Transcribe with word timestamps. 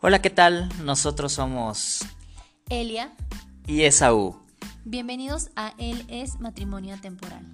Hola, 0.00 0.22
¿qué 0.22 0.30
tal? 0.30 0.68
Nosotros 0.84 1.32
somos 1.32 2.06
Elia. 2.70 3.10
y 3.66 3.82
Esaú. 3.82 4.36
Bienvenidos 4.84 5.50
a 5.56 5.74
Él 5.76 6.04
es 6.06 6.38
Matrimonio 6.38 6.94
Temporal. 7.00 7.44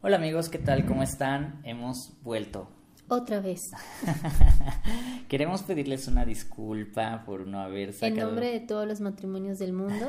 Hola 0.00 0.14
amigos, 0.14 0.48
¿qué 0.48 0.58
tal? 0.58 0.86
¿Cómo 0.86 1.02
están? 1.02 1.60
Hemos 1.64 2.12
vuelto. 2.22 2.68
Otra 3.08 3.40
vez. 3.40 3.72
Queremos 5.28 5.64
pedirles 5.64 6.06
una 6.06 6.24
disculpa 6.24 7.24
por 7.26 7.48
no 7.48 7.58
haber 7.58 7.92
sacado... 7.92 8.12
En 8.12 8.26
nombre 8.26 8.52
de 8.52 8.60
todos 8.60 8.86
los 8.86 9.00
matrimonios 9.00 9.58
del 9.58 9.72
mundo. 9.72 10.08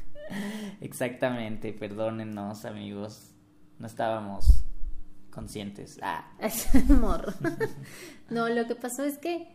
Exactamente, 0.82 1.72
perdónennos 1.72 2.66
amigos. 2.66 3.33
No 3.84 3.88
estábamos 3.88 4.46
conscientes. 5.28 5.98
Ah, 6.00 6.24
Morro. 6.88 7.34
No, 8.30 8.48
lo 8.48 8.66
que 8.66 8.74
pasó 8.74 9.04
es 9.04 9.18
que 9.18 9.46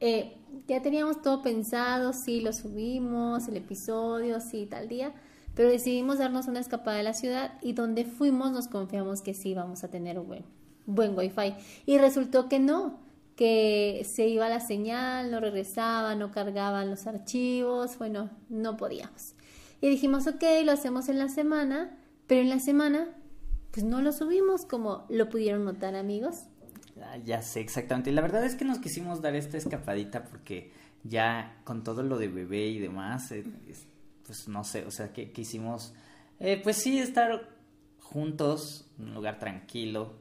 eh, 0.00 0.36
ya 0.66 0.82
teníamos 0.82 1.22
todo 1.22 1.40
pensado, 1.40 2.12
sí, 2.12 2.40
lo 2.40 2.52
subimos, 2.52 3.46
el 3.46 3.58
episodio, 3.58 4.40
sí, 4.40 4.66
tal 4.66 4.88
día, 4.88 5.14
pero 5.54 5.68
decidimos 5.68 6.18
darnos 6.18 6.48
una 6.48 6.58
escapada 6.58 6.96
de 6.96 7.04
la 7.04 7.14
ciudad 7.14 7.60
y 7.62 7.72
donde 7.72 8.04
fuimos 8.04 8.50
nos 8.50 8.66
confiamos 8.66 9.22
que 9.22 9.34
sí 9.34 9.50
íbamos 9.50 9.84
a 9.84 9.88
tener 9.88 10.18
un 10.18 10.26
buen, 10.26 10.44
buen 10.86 11.16
wifi. 11.16 11.54
Y 11.86 11.98
resultó 11.98 12.48
que 12.48 12.58
no, 12.58 12.98
que 13.36 14.04
se 14.04 14.26
iba 14.26 14.48
la 14.48 14.58
señal, 14.58 15.30
no 15.30 15.38
regresaba, 15.38 16.16
no 16.16 16.32
cargaban 16.32 16.90
los 16.90 17.06
archivos, 17.06 17.98
bueno, 17.98 18.30
no 18.48 18.76
podíamos. 18.76 19.36
Y 19.80 19.88
dijimos, 19.88 20.26
ok, 20.26 20.42
lo 20.64 20.72
hacemos 20.72 21.08
en 21.08 21.20
la 21.20 21.28
semana, 21.28 21.96
pero 22.26 22.40
en 22.40 22.50
la 22.50 22.58
semana, 22.58 23.14
pues 23.72 23.84
no 23.84 24.00
lo 24.02 24.12
subimos 24.12 24.64
como 24.66 25.06
lo 25.08 25.28
pudieron 25.28 25.64
notar 25.64 25.94
amigos. 25.94 26.44
ah, 27.02 27.16
ya 27.24 27.42
sé, 27.42 27.60
exactamente. 27.60 28.10
Y 28.10 28.12
la 28.14 28.22
verdad 28.22 28.44
es 28.44 28.54
que 28.56 28.64
nos 28.64 28.78
quisimos 28.78 29.22
dar 29.22 29.34
esta 29.36 29.56
escapadita 29.56 30.24
porque 30.24 30.70
ya 31.04 31.60
con 31.64 31.82
todo 31.84 32.02
lo 32.02 32.18
de 32.18 32.28
bebé 32.28 32.66
y 32.68 32.78
demás, 32.78 33.30
eh, 33.32 33.44
es- 33.68 33.86
pues 34.26 34.46
no 34.48 34.62
sé, 34.64 34.84
o 34.86 34.90
sea, 34.90 35.12
que 35.12 35.32
quisimos, 35.32 35.92
eh, 36.38 36.60
pues 36.62 36.76
sí, 36.76 36.98
estar 36.98 37.48
juntos, 38.00 38.88
en 38.98 39.06
un 39.08 39.14
lugar 39.14 39.38
tranquilo, 39.38 40.14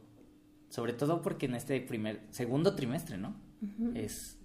sobre 0.70 0.94
todo 0.94 1.22
porque 1.22 1.46
en 1.48 1.56
este 1.56 1.80
primer, 1.82 2.22
segundo 2.32 2.76
trimestre, 2.76 3.18
¿no? 3.18 3.36
es, 3.96 4.38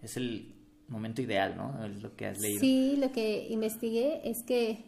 es 0.00 0.16
el 0.16 0.54
momento 0.88 1.20
ideal, 1.20 1.56
¿no? 1.56 1.86
Lo 1.88 2.16
que 2.16 2.26
has 2.26 2.40
leído. 2.40 2.60
Sí, 2.60 2.96
lo 2.96 3.12
que 3.12 3.46
investigué 3.50 4.28
es 4.28 4.42
que 4.44 4.84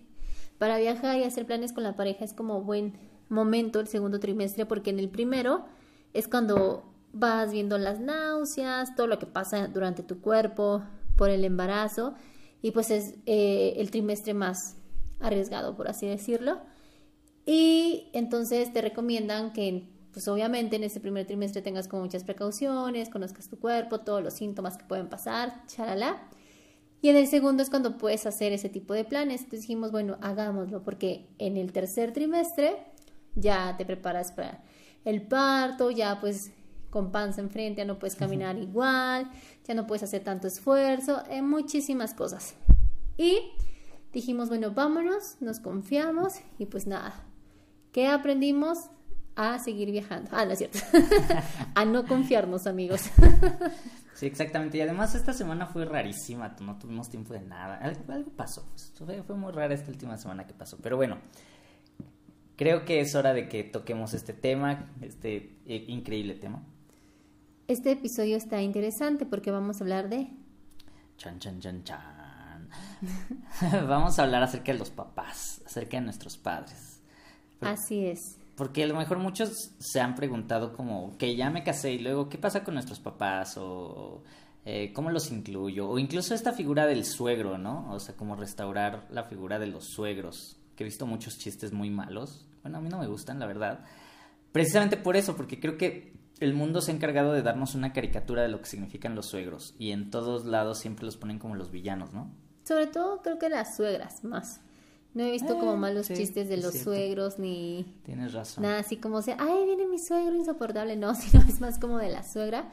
para 0.58 0.78
viajar 0.78 1.18
y 1.18 1.24
hacer 1.24 1.44
planes 1.46 1.72
con 1.72 1.82
la 1.84 1.94
pareja 1.96 2.24
es 2.24 2.32
como 2.32 2.62
buen 2.62 2.94
momento 3.28 3.80
el 3.80 3.88
segundo 3.88 4.20
trimestre 4.20 4.66
porque 4.66 4.90
en 4.90 4.98
el 4.98 5.08
primero 5.08 5.64
es 6.12 6.28
cuando 6.28 6.84
vas 7.12 7.52
viendo 7.52 7.78
las 7.78 8.00
náuseas, 8.00 8.94
todo 8.96 9.06
lo 9.06 9.18
que 9.18 9.26
pasa 9.26 9.68
durante 9.68 10.02
tu 10.02 10.20
cuerpo 10.20 10.82
por 11.16 11.30
el 11.30 11.44
embarazo 11.44 12.14
y 12.60 12.72
pues 12.72 12.90
es 12.90 13.14
eh, 13.26 13.74
el 13.76 13.90
trimestre 13.90 14.34
más 14.34 14.76
arriesgado, 15.20 15.76
por 15.76 15.88
así 15.88 16.06
decirlo. 16.06 16.60
Y 17.46 18.08
entonces 18.12 18.72
te 18.72 18.80
recomiendan 18.80 19.52
que, 19.52 19.86
pues 20.12 20.26
obviamente 20.28 20.76
en 20.76 20.84
este 20.84 21.00
primer 21.00 21.26
trimestre 21.26 21.62
tengas 21.62 21.88
como 21.88 22.02
muchas 22.02 22.24
precauciones, 22.24 23.10
conozcas 23.10 23.48
tu 23.48 23.58
cuerpo, 23.58 24.00
todos 24.00 24.22
los 24.22 24.34
síntomas 24.34 24.78
que 24.78 24.84
pueden 24.84 25.08
pasar, 25.08 25.66
charala. 25.66 26.22
Y 27.02 27.10
en 27.10 27.16
el 27.16 27.26
segundo 27.26 27.62
es 27.62 27.68
cuando 27.68 27.98
puedes 27.98 28.24
hacer 28.24 28.54
ese 28.54 28.70
tipo 28.70 28.94
de 28.94 29.04
planes. 29.04 29.42
Entonces 29.42 29.60
dijimos, 29.62 29.92
bueno, 29.92 30.16
hagámoslo, 30.22 30.82
porque 30.82 31.28
en 31.38 31.58
el 31.58 31.70
tercer 31.72 32.12
trimestre 32.12 32.78
ya 33.34 33.76
te 33.76 33.84
preparas 33.84 34.32
para 34.32 34.62
el 35.04 35.22
parto, 35.22 35.90
ya 35.90 36.20
pues 36.20 36.52
con 36.90 37.10
panza 37.10 37.40
enfrente 37.40 37.78
ya 37.78 37.84
no 37.84 37.98
puedes 37.98 38.14
caminar 38.14 38.56
igual, 38.56 39.30
ya 39.64 39.74
no 39.74 39.86
puedes 39.86 40.04
hacer 40.04 40.22
tanto 40.22 40.46
esfuerzo, 40.46 41.22
en 41.28 41.48
muchísimas 41.48 42.14
cosas. 42.14 42.54
Y 43.16 43.40
dijimos, 44.12 44.48
bueno, 44.48 44.70
vámonos, 44.70 45.36
nos 45.40 45.58
confiamos 45.60 46.34
y 46.58 46.66
pues 46.66 46.86
nada, 46.86 47.24
¿qué 47.92 48.06
aprendimos? 48.06 48.90
A 49.36 49.58
seguir 49.58 49.90
viajando. 49.90 50.30
Ah, 50.32 50.44
no 50.44 50.52
es 50.52 50.58
cierto. 50.58 50.78
a 51.74 51.84
no 51.84 52.06
confiarnos, 52.06 52.68
amigos. 52.68 53.10
Sí, 54.14 54.26
exactamente. 54.26 54.78
Y 54.78 54.80
además 54.80 55.14
esta 55.16 55.32
semana 55.32 55.66
fue 55.66 55.84
rarísima, 55.84 56.54
no 56.60 56.78
tuvimos 56.78 57.10
tiempo 57.10 57.34
de 57.34 57.40
nada. 57.40 57.78
Algo, 57.78 58.00
algo 58.12 58.30
pasó. 58.30 58.64
Fue, 59.04 59.22
fue 59.24 59.36
muy 59.36 59.52
rara 59.52 59.74
esta 59.74 59.90
última 59.90 60.16
semana 60.16 60.46
que 60.46 60.54
pasó. 60.54 60.78
Pero 60.80 60.96
bueno, 60.96 61.18
creo 62.56 62.84
que 62.84 63.00
es 63.00 63.14
hora 63.14 63.32
de 63.32 63.48
que 63.48 63.64
toquemos 63.64 64.14
este 64.14 64.32
tema, 64.32 64.90
este 65.00 65.56
eh, 65.66 65.84
increíble 65.88 66.34
tema. 66.34 66.62
Este 67.68 67.92
episodio 67.92 68.36
está 68.36 68.60
interesante 68.62 69.24
porque 69.26 69.50
vamos 69.50 69.80
a 69.80 69.84
hablar 69.84 70.08
de 70.08 70.28
Chan, 71.16 71.38
chan, 71.38 71.60
chan, 71.60 71.84
chan. 71.84 72.68
Vamos 73.88 74.18
a 74.18 74.24
hablar 74.24 74.42
acerca 74.42 74.72
de 74.72 74.78
los 74.78 74.90
papás, 74.90 75.62
acerca 75.64 75.98
de 75.98 76.02
nuestros 76.04 76.36
padres. 76.36 77.00
Pero- 77.60 77.72
Así 77.72 78.04
es. 78.06 78.36
Porque 78.56 78.84
a 78.84 78.86
lo 78.86 78.96
mejor 78.96 79.18
muchos 79.18 79.70
se 79.78 80.00
han 80.00 80.14
preguntado 80.14 80.72
como, 80.72 81.16
que 81.18 81.34
ya 81.36 81.50
me 81.50 81.62
casé 81.64 81.92
y 81.92 81.98
luego, 81.98 82.28
¿qué 82.28 82.38
pasa 82.38 82.64
con 82.64 82.74
nuestros 82.74 83.00
papás? 83.00 83.56
O 83.58 84.22
eh, 84.64 84.92
¿cómo 84.92 85.10
los 85.10 85.30
incluyo? 85.30 85.88
O 85.88 85.98
incluso 85.98 86.34
esta 86.34 86.52
figura 86.52 86.86
del 86.86 87.04
suegro, 87.04 87.58
¿no? 87.58 87.90
O 87.92 88.00
sea, 88.00 88.16
como 88.16 88.36
restaurar 88.36 89.06
la 89.10 89.24
figura 89.24 89.58
de 89.58 89.66
los 89.66 89.84
suegros. 89.86 90.56
Que 90.76 90.84
he 90.84 90.86
visto 90.86 91.06
muchos 91.06 91.38
chistes 91.38 91.72
muy 91.72 91.90
malos. 91.90 92.46
Bueno, 92.62 92.78
a 92.78 92.80
mí 92.80 92.88
no 92.88 92.98
me 92.98 93.06
gustan, 93.06 93.38
la 93.38 93.46
verdad. 93.46 93.84
Precisamente 94.52 94.96
por 94.96 95.16
eso, 95.16 95.36
porque 95.36 95.60
creo 95.60 95.76
que 95.76 96.14
el 96.40 96.54
mundo 96.54 96.80
se 96.80 96.90
ha 96.90 96.94
encargado 96.94 97.32
de 97.32 97.42
darnos 97.42 97.74
una 97.74 97.92
caricatura 97.92 98.42
de 98.42 98.48
lo 98.48 98.60
que 98.60 98.66
significan 98.66 99.14
los 99.14 99.26
suegros. 99.26 99.74
Y 99.78 99.90
en 99.92 100.10
todos 100.10 100.44
lados 100.46 100.78
siempre 100.78 101.04
los 101.04 101.16
ponen 101.16 101.38
como 101.38 101.54
los 101.54 101.70
villanos, 101.70 102.12
¿no? 102.12 102.30
Sobre 102.64 102.86
todo 102.86 103.20
creo 103.22 103.38
que 103.38 103.48
las 103.48 103.76
suegras 103.76 104.24
más. 104.24 104.60
No 105.12 105.22
he 105.22 105.30
visto 105.30 105.54
Eh, 105.54 105.58
como 105.60 105.76
malos 105.76 106.06
sí, 106.06 106.14
chistes 106.14 106.48
de 106.48 106.56
los 106.56 106.74
suegros 106.74 107.38
ni 107.38 107.84
Tienes 108.04 108.32
razón. 108.32 108.62
nada 108.62 108.80
así 108.80 108.96
como 108.96 109.22
sea, 109.22 109.36
ay, 109.38 109.64
viene 109.64 109.86
mi 109.86 109.98
suegro 109.98 110.34
insoportable. 110.34 110.96
No, 110.96 111.14
sino 111.14 111.44
es 111.46 111.60
más 111.60 111.78
como 111.78 111.98
de 111.98 112.10
la 112.10 112.24
suegra. 112.24 112.72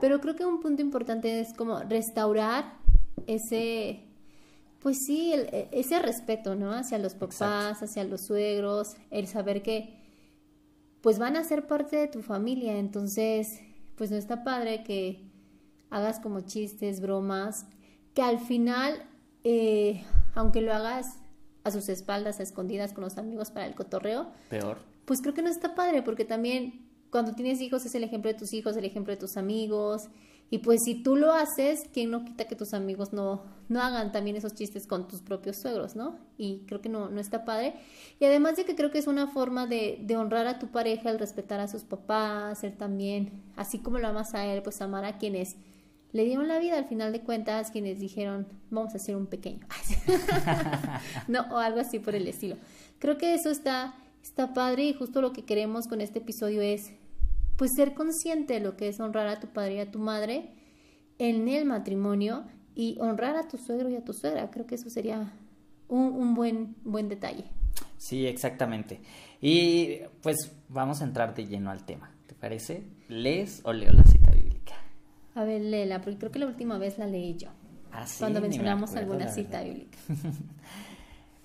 Pero 0.00 0.20
creo 0.20 0.34
que 0.34 0.44
un 0.44 0.60
punto 0.60 0.82
importante 0.82 1.40
es 1.40 1.54
como 1.54 1.78
restaurar 1.80 2.74
ese, 3.26 4.07
pues 4.88 5.04
sí, 5.04 5.34
el- 5.34 5.48
e- 5.52 5.68
ese 5.72 5.98
respeto, 5.98 6.54
¿no? 6.54 6.72
Hacia 6.72 6.96
los 6.96 7.12
papás, 7.12 7.34
Exacto. 7.42 7.84
hacia 7.84 8.04
los 8.04 8.22
suegros, 8.22 8.96
el 9.10 9.26
saber 9.26 9.62
que 9.62 9.94
pues 11.02 11.18
van 11.18 11.36
a 11.36 11.44
ser 11.44 11.66
parte 11.66 11.96
de 11.96 12.08
tu 12.08 12.22
familia, 12.22 12.78
entonces 12.78 13.60
pues 13.96 14.10
no 14.10 14.16
está 14.16 14.44
padre 14.44 14.84
que 14.84 15.28
hagas 15.90 16.20
como 16.20 16.40
chistes, 16.40 17.02
bromas, 17.02 17.66
que 18.14 18.22
al 18.22 18.38
final, 18.38 18.94
eh, 19.44 20.02
aunque 20.34 20.62
lo 20.62 20.72
hagas 20.72 21.18
a 21.64 21.70
sus 21.70 21.90
espaldas, 21.90 22.40
a 22.40 22.44
escondidas 22.44 22.94
con 22.94 23.04
los 23.04 23.18
amigos 23.18 23.50
para 23.50 23.66
el 23.66 23.74
cotorreo, 23.74 24.30
Peor. 24.48 24.78
pues 25.04 25.20
creo 25.20 25.34
que 25.34 25.42
no 25.42 25.50
está 25.50 25.74
padre, 25.74 26.00
porque 26.00 26.24
también 26.24 26.88
cuando 27.10 27.34
tienes 27.34 27.60
hijos 27.60 27.84
es 27.84 27.94
el 27.94 28.04
ejemplo 28.04 28.32
de 28.32 28.38
tus 28.38 28.54
hijos, 28.54 28.74
el 28.78 28.86
ejemplo 28.86 29.12
de 29.12 29.18
tus 29.20 29.36
amigos, 29.36 30.08
y 30.50 30.58
pues 30.58 30.80
si 30.84 30.94
tú 31.02 31.16
lo 31.16 31.32
haces, 31.32 31.82
¿quién 31.92 32.10
no 32.10 32.24
quita 32.24 32.46
que 32.46 32.56
tus 32.56 32.72
amigos 32.72 33.12
no, 33.12 33.42
no 33.68 33.82
hagan 33.82 34.12
también 34.12 34.36
esos 34.36 34.54
chistes 34.54 34.86
con 34.86 35.06
tus 35.06 35.20
propios 35.20 35.56
suegros, 35.56 35.94
¿no? 35.94 36.18
Y 36.38 36.64
creo 36.66 36.80
que 36.80 36.88
no, 36.88 37.10
no 37.10 37.20
está 37.20 37.44
padre. 37.44 37.74
Y 38.18 38.24
además 38.24 38.56
de 38.56 38.64
que 38.64 38.74
creo 38.74 38.90
que 38.90 38.98
es 38.98 39.06
una 39.06 39.26
forma 39.26 39.66
de, 39.66 40.06
honrar 40.16 40.46
a 40.46 40.58
tu 40.58 40.68
pareja, 40.68 41.10
el 41.10 41.18
respetar 41.18 41.60
a 41.60 41.68
sus 41.68 41.84
papás, 41.84 42.64
el 42.64 42.76
también, 42.76 43.42
así 43.56 43.78
como 43.78 43.98
lo 43.98 44.08
amas 44.08 44.34
a 44.34 44.46
él, 44.46 44.62
pues 44.62 44.80
amar 44.80 45.04
a 45.04 45.18
quienes 45.18 45.56
le 46.12 46.24
dieron 46.24 46.48
la 46.48 46.58
vida 46.58 46.78
al 46.78 46.86
final 46.86 47.12
de 47.12 47.20
cuentas, 47.20 47.70
quienes 47.70 48.00
dijeron, 48.00 48.46
vamos 48.70 48.94
a 48.94 48.96
hacer 48.96 49.16
un 49.16 49.26
pequeño. 49.26 49.66
no, 51.28 51.42
o 51.50 51.58
algo 51.58 51.80
así 51.80 51.98
por 51.98 52.14
el 52.14 52.26
estilo. 52.26 52.56
Creo 52.98 53.18
que 53.18 53.34
eso 53.34 53.50
está, 53.50 53.94
está 54.22 54.54
padre 54.54 54.84
y 54.84 54.94
justo 54.94 55.20
lo 55.20 55.34
que 55.34 55.44
queremos 55.44 55.86
con 55.86 56.00
este 56.00 56.20
episodio 56.20 56.62
es 56.62 56.92
pues 57.58 57.72
ser 57.74 57.92
consciente 57.92 58.54
de 58.54 58.60
lo 58.60 58.76
que 58.76 58.88
es 58.88 59.00
honrar 59.00 59.26
a 59.26 59.40
tu 59.40 59.48
padre 59.48 59.74
y 59.74 59.80
a 59.80 59.90
tu 59.90 59.98
madre 59.98 60.48
en 61.18 61.48
el 61.48 61.64
matrimonio 61.64 62.44
y 62.76 62.96
honrar 63.00 63.36
a 63.36 63.48
tu 63.48 63.58
suegro 63.58 63.90
y 63.90 63.96
a 63.96 64.04
tu 64.04 64.12
suegra. 64.12 64.48
Creo 64.50 64.64
que 64.66 64.76
eso 64.76 64.88
sería 64.88 65.32
un, 65.88 66.12
un 66.12 66.34
buen, 66.34 66.76
buen 66.84 67.08
detalle. 67.08 67.44
Sí, 67.96 68.26
exactamente. 68.26 69.00
Y 69.40 69.98
pues 70.22 70.52
vamos 70.68 71.00
a 71.00 71.04
entrar 71.04 71.34
de 71.34 71.46
lleno 71.46 71.70
al 71.70 71.84
tema. 71.84 72.12
¿Te 72.28 72.36
parece? 72.36 72.84
¿Lees 73.08 73.60
o 73.64 73.72
leo 73.72 73.92
la 73.92 74.04
cita 74.04 74.30
bíblica? 74.30 74.74
A 75.34 75.42
ver, 75.42 75.60
léela, 75.60 76.00
porque 76.00 76.18
creo 76.18 76.30
que 76.30 76.38
la 76.38 76.46
última 76.46 76.78
vez 76.78 76.96
la 76.96 77.08
leí 77.08 77.36
yo. 77.36 77.48
Ah, 77.90 78.06
sí, 78.06 78.20
cuando 78.20 78.40
me 78.40 78.48
mencionamos 78.48 78.90
acuerdo, 78.90 79.14
alguna 79.14 79.32
cita 79.32 79.62
bíblica. 79.62 79.98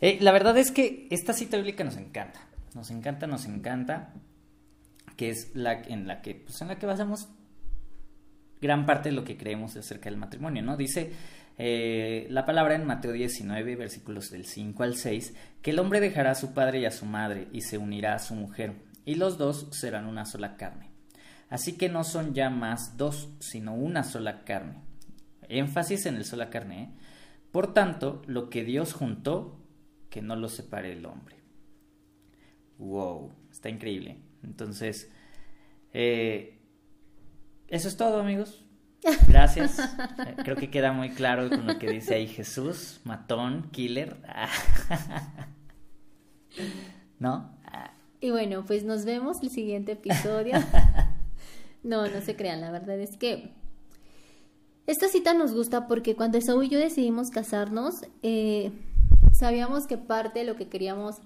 Eh, 0.02 0.18
la 0.20 0.34
verdad 0.34 0.58
es 0.58 0.72
que 0.72 1.08
esta 1.12 1.32
cita 1.32 1.56
bíblica 1.56 1.86
nos 1.86 1.96
encanta. 1.96 2.42
Nos 2.76 2.92
encanta, 2.92 3.26
nos 3.26 3.46
encanta. 3.46 4.12
Que 5.16 5.30
es 5.30 5.56
la 5.56 5.74
en 5.74 6.08
la 6.08 6.22
que, 6.22 6.36
pues 6.36 6.62
en 6.62 6.70
la 6.70 6.80
que 6.80 6.86
basamos 6.86 7.30
gran 8.62 8.86
parte 8.86 9.10
de 9.10 9.16
lo 9.16 9.24
que 9.24 9.38
creemos 9.38 9.76
acerca 9.76 10.10
del 10.10 10.18
matrimonio, 10.18 10.64
¿no? 10.64 10.78
Dice 10.78 11.12
eh, 11.58 12.28
la 12.30 12.46
palabra 12.46 12.76
en 12.76 12.86
Mateo 12.86 13.12
19, 13.12 13.76
versículos 13.76 14.32
del 14.32 14.46
5 14.46 14.84
al 14.84 14.96
6, 14.96 15.34
que 15.62 15.72
el 15.72 15.80
hombre 15.80 16.00
dejará 16.00 16.32
a 16.32 16.36
su 16.36 16.54
padre 16.54 16.80
y 16.80 16.86
a 16.86 16.92
su 16.92 17.06
madre 17.06 17.48
y 17.52 17.62
se 17.62 17.78
unirá 17.78 18.16
a 18.16 18.20
su 18.20 18.34
mujer 18.36 18.74
y 19.06 19.16
los 19.16 19.38
dos 19.38 19.68
serán 19.72 20.08
una 20.08 20.26
sola 20.26 20.56
carne. 20.56 20.90
Así 21.50 21.74
que 21.74 21.90
no 21.90 22.04
son 22.04 22.34
ya 22.34 22.50
más 22.50 22.98
dos, 22.98 23.30
sino 23.40 23.76
una 23.76 24.04
sola 24.04 24.44
carne. 24.44 24.82
Énfasis 25.50 26.06
en 26.06 26.16
el 26.16 26.26
sola 26.26 26.50
carne. 26.50 26.84
¿eh? 26.84 26.90
Por 27.52 27.74
tanto, 27.74 28.24
lo 28.26 28.50
que 28.50 28.64
Dios 28.64 28.94
juntó, 28.94 29.60
que 30.10 30.22
no 30.22 30.36
lo 30.36 30.50
separe 30.50 30.94
el 30.94 31.06
hombre. 31.06 31.36
Wow, 32.80 33.32
está 33.52 33.70
increíble. 33.70 34.18
Entonces, 34.44 35.10
eh, 35.94 36.60
eso 37.68 37.88
es 37.88 37.98
todo, 37.98 38.20
amigos. 38.20 38.64
Gracias. 39.28 39.80
Eh, 39.80 40.36
creo 40.44 40.56
que 40.56 40.70
queda 40.70 40.94
muy 40.94 41.10
claro 41.10 41.50
con 41.50 41.68
lo 41.68 41.78
que 41.78 41.90
dice 41.90 42.16
ahí 42.16 42.28
Jesús, 42.28 43.02
matón, 43.04 43.70
killer. 43.72 44.18
¿No? 47.20 47.52
Y 48.20 48.32
bueno, 48.32 48.64
pues 48.66 48.84
nos 48.84 49.06
vemos 49.06 49.42
el 49.42 49.50
siguiente 49.50 49.94
episodio. 49.94 50.58
No, 51.86 52.08
no 52.08 52.22
se 52.22 52.38
crean, 52.38 52.62
la 52.62 52.72
verdad 52.72 52.98
es 52.98 53.18
que 53.18 53.52
esta 54.88 55.10
cita 55.10 55.34
nos 55.34 55.54
gusta 55.54 55.86
porque 55.86 56.16
cuando 56.16 56.40
Saúl 56.40 56.64
y 56.64 56.70
yo 56.70 56.80
decidimos 56.80 57.30
casarnos, 57.30 58.06
eh, 58.22 58.72
sabíamos 59.34 59.86
que 59.86 59.98
parte 59.98 60.40
de 60.40 60.46
lo 60.46 60.56
que 60.56 60.70
queríamos 60.70 61.18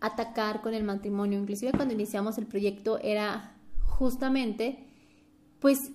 atacar 0.00 0.60
con 0.60 0.74
el 0.74 0.84
matrimonio, 0.84 1.38
inclusive 1.38 1.72
cuando 1.72 1.94
iniciamos 1.94 2.38
el 2.38 2.46
proyecto, 2.46 2.98
era 3.02 3.54
justamente, 3.86 4.86
pues, 5.60 5.90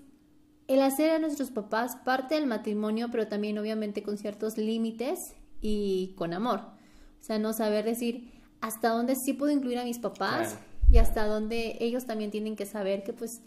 el 0.68 0.82
hacer 0.82 1.12
a 1.12 1.20
nuestros 1.20 1.52
papás 1.52 1.96
parte 1.98 2.36
del 2.36 2.48
matrimonio, 2.48 3.10
pero 3.12 3.28
también 3.28 3.58
obviamente 3.58 4.04
con 4.04 4.18
ciertos 4.18 4.58
límites 4.58 5.36
y 5.62 6.14
con 6.18 6.34
amor. 6.34 6.60
O 6.60 7.24
sea, 7.24 7.40
no 7.40 7.54
saber 7.54 7.86
decir 7.86 8.32
hasta 8.62 8.90
dónde 8.90 9.16
sí 9.16 9.34
puedo 9.34 9.52
incluir 9.52 9.78
a 9.78 9.84
mis 9.84 10.00
papás 10.00 10.58
y 10.90 10.98
hasta 10.98 11.26
dónde 11.26 11.78
ellos 11.82 12.06
también 12.06 12.32
tienen 12.32 12.56
que 12.56 12.66
saber 12.66 13.04
que 13.04 13.12
pues 13.12 13.42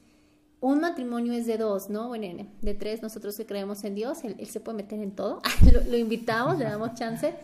un 0.60 0.80
matrimonio 0.80 1.32
es 1.32 1.46
de 1.46 1.58
dos, 1.58 1.90
¿no? 1.90 2.08
Bueno, 2.08 2.46
de 2.60 2.74
tres, 2.74 3.02
nosotros 3.02 3.36
que 3.36 3.46
creemos 3.46 3.84
en 3.84 3.94
Dios, 3.94 4.24
él, 4.24 4.46
se 4.46 4.60
puede 4.60 4.78
meter 4.78 5.00
en 5.00 5.12
todo, 5.12 5.40
lo, 5.90 5.96
invitamos, 5.96 6.58
le 6.58 6.64
damos 6.64 6.94
chance, 6.94 7.34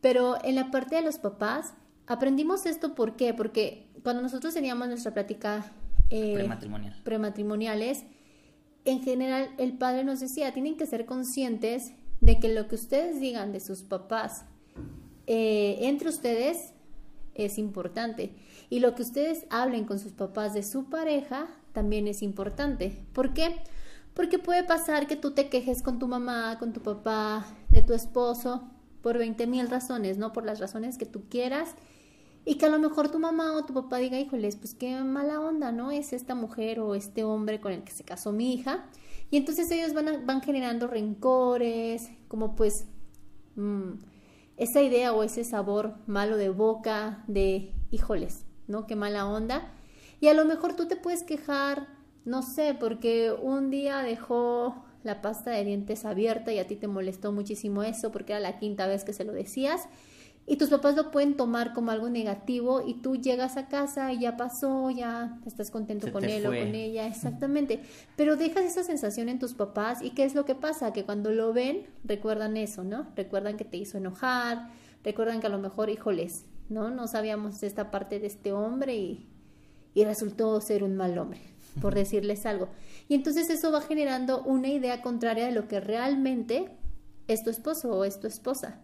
pero 0.00 0.42
en 0.44 0.54
la 0.54 0.70
parte 0.70 0.96
de 0.96 1.02
los 1.02 1.18
papás, 1.18 1.74
aprendimos 2.06 2.66
esto, 2.66 2.94
¿por 2.94 3.16
qué? 3.16 3.34
Porque 3.34 3.86
cuando 4.02 4.22
nosotros 4.22 4.54
teníamos 4.54 4.88
nuestra 4.88 5.12
plática 5.12 5.72
eh, 6.10 6.34
prematrimonial. 6.34 7.00
prematrimoniales, 7.02 8.04
en 8.84 9.02
general 9.02 9.50
el 9.58 9.72
padre 9.78 10.04
nos 10.04 10.20
decía, 10.20 10.52
tienen 10.52 10.76
que 10.76 10.86
ser 10.86 11.06
conscientes 11.06 11.92
de 12.20 12.38
que 12.38 12.52
lo 12.52 12.68
que 12.68 12.74
ustedes 12.74 13.20
digan 13.20 13.52
de 13.52 13.60
sus 13.60 13.82
papás 13.82 14.44
eh, 15.26 15.78
entre 15.82 16.08
ustedes 16.08 16.72
es 17.34 17.58
importante. 17.58 18.34
Y 18.70 18.80
lo 18.80 18.94
que 18.94 19.02
ustedes 19.02 19.46
hablen 19.50 19.84
con 19.84 19.98
sus 19.98 20.12
papás 20.12 20.54
de 20.54 20.62
su 20.62 20.88
pareja 20.88 21.48
también 21.72 22.06
es 22.08 22.22
importante. 22.22 23.02
¿Por 23.12 23.34
qué? 23.34 23.56
Porque 24.14 24.38
puede 24.38 24.62
pasar 24.62 25.06
que 25.06 25.16
tú 25.16 25.32
te 25.32 25.48
quejes 25.48 25.82
con 25.82 25.98
tu 25.98 26.06
mamá, 26.06 26.58
con 26.58 26.72
tu 26.72 26.80
papá, 26.80 27.46
de 27.70 27.82
tu 27.82 27.94
esposo, 27.94 28.70
por 29.04 29.18
20 29.18 29.46
mil 29.46 29.68
razones, 29.68 30.16
¿no? 30.16 30.32
Por 30.32 30.46
las 30.46 30.60
razones 30.60 30.96
que 30.96 31.04
tú 31.04 31.24
quieras. 31.28 31.74
Y 32.46 32.54
que 32.54 32.64
a 32.64 32.70
lo 32.70 32.78
mejor 32.78 33.10
tu 33.10 33.18
mamá 33.18 33.52
o 33.52 33.66
tu 33.66 33.74
papá 33.74 33.98
diga, 33.98 34.18
híjoles, 34.18 34.56
pues 34.56 34.72
qué 34.72 34.98
mala 35.00 35.40
onda, 35.40 35.72
¿no? 35.72 35.90
Es 35.90 36.14
esta 36.14 36.34
mujer 36.34 36.80
o 36.80 36.94
este 36.94 37.22
hombre 37.22 37.60
con 37.60 37.72
el 37.72 37.84
que 37.84 37.92
se 37.92 38.02
casó 38.02 38.32
mi 38.32 38.54
hija. 38.54 38.86
Y 39.30 39.36
entonces 39.36 39.70
ellos 39.70 39.92
van, 39.92 40.24
van 40.24 40.40
generando 40.40 40.86
rencores, 40.86 42.08
como 42.28 42.56
pues 42.56 42.86
mm, 43.56 43.92
esa 44.56 44.80
idea 44.80 45.12
o 45.12 45.22
ese 45.22 45.44
sabor 45.44 45.96
malo 46.06 46.38
de 46.38 46.48
boca, 46.48 47.24
de, 47.26 47.74
híjoles, 47.90 48.46
¿no? 48.68 48.86
Qué 48.86 48.96
mala 48.96 49.26
onda. 49.26 49.70
Y 50.18 50.28
a 50.28 50.34
lo 50.34 50.46
mejor 50.46 50.76
tú 50.76 50.88
te 50.88 50.96
puedes 50.96 51.22
quejar, 51.24 51.88
no 52.24 52.40
sé, 52.40 52.74
porque 52.78 53.32
un 53.32 53.68
día 53.70 53.98
dejó 53.98 54.83
la 55.04 55.22
pasta 55.22 55.50
de 55.50 55.64
dientes 55.64 56.04
abierta 56.04 56.52
y 56.52 56.58
a 56.58 56.66
ti 56.66 56.76
te 56.76 56.88
molestó 56.88 57.32
muchísimo 57.32 57.82
eso 57.82 58.10
porque 58.10 58.32
era 58.32 58.40
la 58.40 58.58
quinta 58.58 58.86
vez 58.86 59.04
que 59.04 59.12
se 59.12 59.24
lo 59.24 59.32
decías. 59.32 59.88
Y 60.46 60.56
tus 60.56 60.68
papás 60.68 60.94
lo 60.94 61.10
pueden 61.10 61.36
tomar 61.36 61.72
como 61.72 61.90
algo 61.90 62.10
negativo 62.10 62.82
y 62.86 62.94
tú 62.94 63.16
llegas 63.16 63.56
a 63.56 63.68
casa 63.68 64.12
y 64.12 64.20
ya 64.20 64.36
pasó, 64.36 64.90
ya 64.90 65.38
estás 65.46 65.70
contento 65.70 66.12
con 66.12 66.24
él 66.24 66.44
o 66.44 66.50
con 66.50 66.74
ella, 66.74 67.06
exactamente. 67.08 67.80
Pero 68.16 68.36
dejas 68.36 68.64
esa 68.64 68.82
sensación 68.82 69.30
en 69.30 69.38
tus 69.38 69.54
papás 69.54 70.02
y 70.02 70.10
¿qué 70.10 70.24
es 70.24 70.34
lo 70.34 70.44
que 70.44 70.54
pasa? 70.54 70.92
Que 70.92 71.04
cuando 71.04 71.30
lo 71.30 71.54
ven 71.54 71.86
recuerdan 72.02 72.58
eso, 72.58 72.84
¿no? 72.84 73.06
Recuerdan 73.16 73.56
que 73.56 73.64
te 73.64 73.78
hizo 73.78 73.96
enojar, 73.96 74.68
recuerdan 75.02 75.40
que 75.40 75.46
a 75.46 75.50
lo 75.50 75.58
mejor, 75.58 75.88
híjoles, 75.88 76.44
¿no? 76.68 76.90
No 76.90 77.06
sabíamos 77.06 77.62
esta 77.62 77.90
parte 77.90 78.18
de 78.18 78.26
este 78.26 78.52
hombre 78.52 78.96
y 78.96 79.28
y 79.94 80.04
resultó 80.04 80.60
ser 80.60 80.82
un 80.82 80.96
mal 80.96 81.16
hombre, 81.18 81.40
por 81.80 81.94
decirles 81.94 82.46
algo. 82.46 82.68
Y 83.08 83.14
entonces 83.14 83.50
eso 83.50 83.72
va 83.72 83.80
generando 83.80 84.42
una 84.42 84.68
idea 84.68 85.02
contraria 85.02 85.46
de 85.46 85.52
lo 85.52 85.68
que 85.68 85.80
realmente 85.80 86.68
es 87.28 87.42
tu 87.42 87.50
esposo 87.50 87.90
o 87.96 88.04
es 88.04 88.20
tu 88.20 88.26
esposa. 88.26 88.80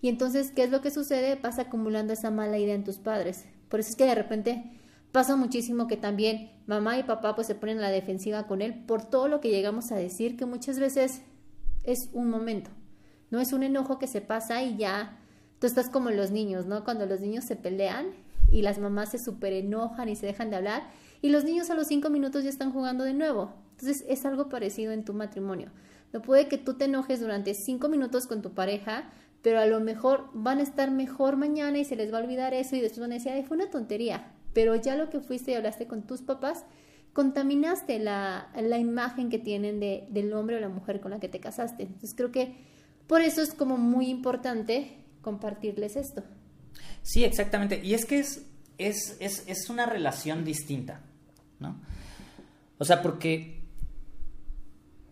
Y 0.00 0.08
entonces, 0.08 0.50
¿qué 0.50 0.64
es 0.64 0.70
lo 0.70 0.82
que 0.82 0.90
sucede? 0.90 1.36
Pasa 1.36 1.62
acumulando 1.62 2.12
esa 2.12 2.30
mala 2.30 2.58
idea 2.58 2.74
en 2.74 2.84
tus 2.84 2.98
padres. 2.98 3.46
Por 3.68 3.80
eso 3.80 3.90
es 3.90 3.96
que 3.96 4.04
de 4.04 4.14
repente 4.14 4.78
pasa 5.12 5.36
muchísimo 5.36 5.86
que 5.86 5.96
también 5.96 6.50
mamá 6.66 6.98
y 6.98 7.04
papá 7.04 7.34
pues 7.34 7.46
se 7.46 7.54
ponen 7.54 7.78
a 7.78 7.82
la 7.82 7.90
defensiva 7.90 8.46
con 8.46 8.62
él 8.62 8.84
por 8.84 9.04
todo 9.04 9.28
lo 9.28 9.40
que 9.40 9.50
llegamos 9.50 9.92
a 9.92 9.96
decir, 9.96 10.36
que 10.36 10.44
muchas 10.44 10.78
veces 10.78 11.22
es 11.84 12.10
un 12.12 12.28
momento. 12.28 12.70
No 13.30 13.40
es 13.40 13.52
un 13.52 13.62
enojo 13.62 13.98
que 13.98 14.06
se 14.06 14.20
pasa 14.20 14.62
y 14.62 14.76
ya 14.76 15.18
tú 15.58 15.66
estás 15.66 15.88
como 15.88 16.10
los 16.10 16.30
niños, 16.30 16.66
¿no? 16.66 16.84
Cuando 16.84 17.06
los 17.06 17.20
niños 17.20 17.44
se 17.44 17.56
pelean 17.56 18.08
y 18.50 18.62
las 18.62 18.78
mamás 18.78 19.10
se 19.10 19.18
súper 19.18 19.52
enojan 19.52 20.08
y 20.08 20.16
se 20.16 20.26
dejan 20.26 20.50
de 20.50 20.56
hablar 20.56 20.82
y 21.24 21.30
los 21.30 21.42
niños 21.44 21.70
a 21.70 21.74
los 21.74 21.86
cinco 21.86 22.10
minutos 22.10 22.44
ya 22.44 22.50
están 22.50 22.70
jugando 22.70 23.02
de 23.02 23.14
nuevo. 23.14 23.54
Entonces 23.70 24.04
es 24.10 24.26
algo 24.26 24.50
parecido 24.50 24.92
en 24.92 25.06
tu 25.06 25.14
matrimonio. 25.14 25.70
No 26.12 26.20
puede 26.20 26.48
que 26.48 26.58
tú 26.58 26.74
te 26.74 26.84
enojes 26.84 27.18
durante 27.18 27.54
cinco 27.54 27.88
minutos 27.88 28.26
con 28.26 28.42
tu 28.42 28.52
pareja, 28.52 29.10
pero 29.40 29.58
a 29.58 29.64
lo 29.64 29.80
mejor 29.80 30.28
van 30.34 30.58
a 30.58 30.62
estar 30.62 30.90
mejor 30.90 31.38
mañana 31.38 31.78
y 31.78 31.86
se 31.86 31.96
les 31.96 32.12
va 32.12 32.18
a 32.18 32.22
olvidar 32.22 32.52
eso 32.52 32.76
y 32.76 32.82
después 32.82 33.00
van 33.00 33.12
a 33.12 33.14
decir, 33.14 33.32
ay, 33.32 33.42
fue 33.42 33.56
una 33.56 33.70
tontería. 33.70 34.34
Pero 34.52 34.74
ya 34.74 34.96
lo 34.96 35.08
que 35.08 35.20
fuiste 35.20 35.52
y 35.52 35.54
hablaste 35.54 35.86
con 35.86 36.02
tus 36.02 36.20
papás, 36.20 36.66
contaminaste 37.14 37.98
la, 38.00 38.50
la 38.60 38.76
imagen 38.76 39.30
que 39.30 39.38
tienen 39.38 39.80
de, 39.80 40.06
del 40.10 40.30
hombre 40.34 40.56
o 40.56 40.60
la 40.60 40.68
mujer 40.68 41.00
con 41.00 41.12
la 41.12 41.20
que 41.20 41.30
te 41.30 41.40
casaste. 41.40 41.84
Entonces 41.84 42.12
creo 42.14 42.32
que 42.32 42.54
por 43.06 43.22
eso 43.22 43.40
es 43.40 43.54
como 43.54 43.78
muy 43.78 44.10
importante 44.10 44.98
compartirles 45.22 45.96
esto. 45.96 46.22
Sí, 47.00 47.24
exactamente. 47.24 47.80
Y 47.82 47.94
es 47.94 48.04
que 48.04 48.18
es, 48.18 48.44
es, 48.76 49.16
es, 49.20 49.44
es 49.46 49.70
una 49.70 49.86
relación 49.86 50.44
distinta, 50.44 51.00
O 52.78 52.84
sea, 52.84 53.02
porque 53.02 53.62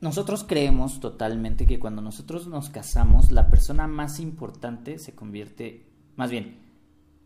nosotros 0.00 0.44
creemos 0.44 0.98
totalmente 0.98 1.64
que 1.64 1.78
cuando 1.78 2.02
nosotros 2.02 2.48
nos 2.48 2.70
casamos, 2.70 3.30
la 3.30 3.48
persona 3.48 3.86
más 3.86 4.18
importante 4.18 4.98
se 4.98 5.14
convierte, 5.14 5.86
más 6.16 6.30
bien, 6.30 6.58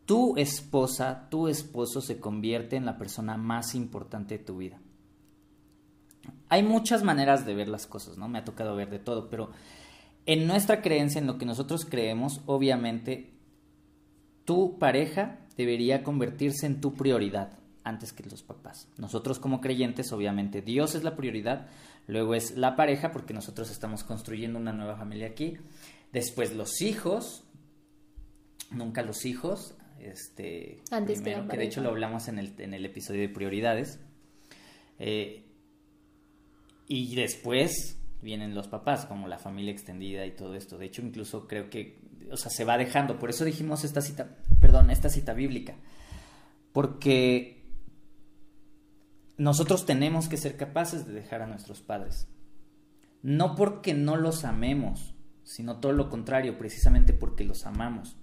tu 0.05 0.37
esposa, 0.37 1.29
tu 1.31 1.49
esposo 1.49 2.01
se 2.01 2.21
convierte 2.21 2.77
en 2.77 2.85
la 2.85 2.99
persona 2.99 3.37
más 3.37 3.75
importante 3.75 4.39
de 4.39 4.45
tu 4.45 4.59
vida. 4.59 4.79
Hay 6.49 6.63
muchas 6.63 7.03
maneras 7.03 7.47
de 7.47 7.55
ver 7.55 7.69
las 7.69 7.87
cosas, 7.87 8.19
¿no? 8.19 8.29
Me 8.29 8.39
ha 8.39 8.45
tocado 8.45 8.77
ver 8.77 8.91
de 8.91 8.99
todo, 8.99 9.31
pero 9.31 9.51
en 10.27 10.47
nuestra 10.47 10.83
creencia, 10.83 11.19
en 11.19 11.27
lo 11.27 11.39
que 11.39 11.47
nosotros 11.47 11.87
creemos, 11.87 12.43
obviamente 12.47 13.33
tu 14.45 14.79
pareja 14.79 15.41
debería 15.57 16.05
convertirse 16.05 16.67
en 16.67 16.81
tu 16.81 16.93
prioridad 16.95 17.59
antes 17.87 18.13
que 18.13 18.29
los 18.29 18.43
papás. 18.43 18.89
Nosotros 18.99 19.39
como 19.39 19.61
creyentes, 19.61 20.13
obviamente, 20.13 20.61
Dios 20.61 20.95
es 20.95 21.05
la 21.05 21.17
prioridad, 21.17 21.69
luego 22.07 22.35
es 22.35 22.57
la 22.57 22.75
pareja, 22.75 23.13
porque 23.13 23.33
nosotros 23.33 23.71
estamos 23.71 24.03
construyendo 24.03 24.59
una 24.59 24.73
nueva 24.73 24.97
familia 24.97 25.29
aquí, 25.29 25.57
después 26.13 26.55
los 26.55 26.83
hijos, 26.83 27.45
nunca 28.73 29.03
los 29.03 29.25
hijos, 29.25 29.77
este, 30.01 30.83
antes 30.91 31.23
que, 31.23 31.35
de 31.35 31.65
hecho 31.65 31.81
lo 31.81 31.91
hablamos 31.91 32.29
en 32.29 32.39
el, 32.39 32.55
en 32.59 32.75
el 32.75 32.85
episodio 32.85 33.21
de 33.21 33.29
prioridades, 33.29 34.01
eh, 34.99 35.45
y 36.89 37.15
después 37.15 37.99
vienen 38.21 38.55
los 38.55 38.67
papás, 38.67 39.07
como 39.07 39.29
la 39.29 39.39
familia 39.39 39.73
extendida 39.73 40.27
y 40.27 40.33
todo 40.33 40.55
esto. 40.55 40.77
De 40.79 40.87
hecho, 40.87 41.03
incluso 41.03 41.47
creo 41.47 41.71
que 41.71 41.99
o 42.31 42.37
sea, 42.37 42.51
se 42.51 42.65
va 42.65 42.79
dejando. 42.79 43.19
Por 43.19 43.31
eso 43.31 43.45
dijimos 43.45 43.85
esta 43.85 44.01
cita, 44.01 44.37
perdón, 44.61 44.91
esta 44.91 45.09
cita 45.09 45.33
bíblica. 45.33 45.77
Porque 46.73 47.56
nosotros 49.37 49.87
tenemos 49.87 50.29
que 50.29 50.37
ser 50.37 50.57
capaces 50.57 51.07
de 51.07 51.13
dejar 51.13 51.43
a 51.43 51.47
nuestros 51.47 51.83
padres. 51.83 52.29
No 53.23 53.55
porque 53.55 53.95
no 53.95 54.17
los 54.17 54.45
amemos, 54.45 55.15
sino 55.43 55.79
todo 55.81 55.93
lo 55.93 56.09
contrario, 56.09 56.59
precisamente 56.59 57.13
porque 57.13 57.45
los 57.45 57.67
amamos. 57.67 58.17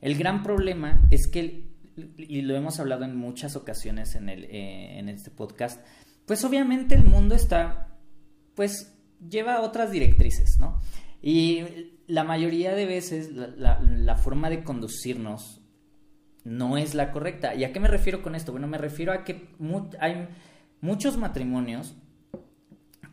El 0.00 0.16
gran 0.16 0.42
problema 0.42 1.06
es 1.10 1.26
que, 1.26 1.68
y 2.16 2.42
lo 2.42 2.56
hemos 2.56 2.80
hablado 2.80 3.04
en 3.04 3.16
muchas 3.16 3.56
ocasiones 3.56 4.14
en, 4.14 4.28
el, 4.28 4.44
eh, 4.44 4.98
en 4.98 5.08
este 5.08 5.30
podcast, 5.30 5.84
pues 6.26 6.44
obviamente 6.44 6.94
el 6.94 7.04
mundo 7.04 7.34
está, 7.34 7.98
pues 8.54 8.94
lleva 9.28 9.60
otras 9.60 9.90
directrices, 9.90 10.58
¿no? 10.58 10.80
Y 11.22 11.64
la 12.06 12.24
mayoría 12.24 12.74
de 12.74 12.86
veces 12.86 13.30
la, 13.32 14.16
forma 14.16 14.48
de 14.50 14.64
conducirnos 14.64 15.59
no 16.44 16.76
es 16.76 16.94
la 16.94 17.12
correcta. 17.12 17.54
¿Y 17.54 17.64
a 17.64 17.72
qué 17.72 17.80
me 17.80 17.88
refiero 17.88 18.22
con 18.22 18.34
esto? 18.34 18.52
Bueno, 18.52 18.66
me 18.66 18.78
refiero 18.78 19.12
a 19.12 19.24
que 19.24 19.48
hay 19.98 20.28
muchos 20.80 21.16
matrimonios 21.16 21.94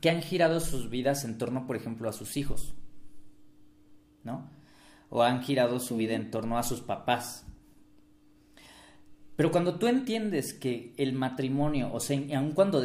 que 0.02 0.10
han 0.10 0.22
girado 0.22 0.60
sus 0.60 0.90
vidas 0.90 1.26
en 1.26 1.38
torno, 1.38 1.66
por 1.66 1.76
ejemplo, 1.76 2.10
a 2.10 2.14
sus 2.14 2.38
hijos, 2.38 2.76
¿no? 4.24 4.50
O 5.10 5.24
han 5.24 5.42
girado 5.42 5.80
su 5.80 5.98
vida 5.98 6.14
en 6.14 6.32
torno 6.32 6.58
a 6.58 6.64
sus 6.64 6.82
papás. 6.82 7.48
Pero 9.38 9.52
cuando 9.52 9.78
tú 9.78 9.86
entiendes 9.86 10.52
que 10.52 10.96
el 10.98 11.14
matrimonio, 11.14 11.94
o 11.94 12.00
sea, 12.00 12.20
aun 12.36 12.54
cuando, 12.54 12.84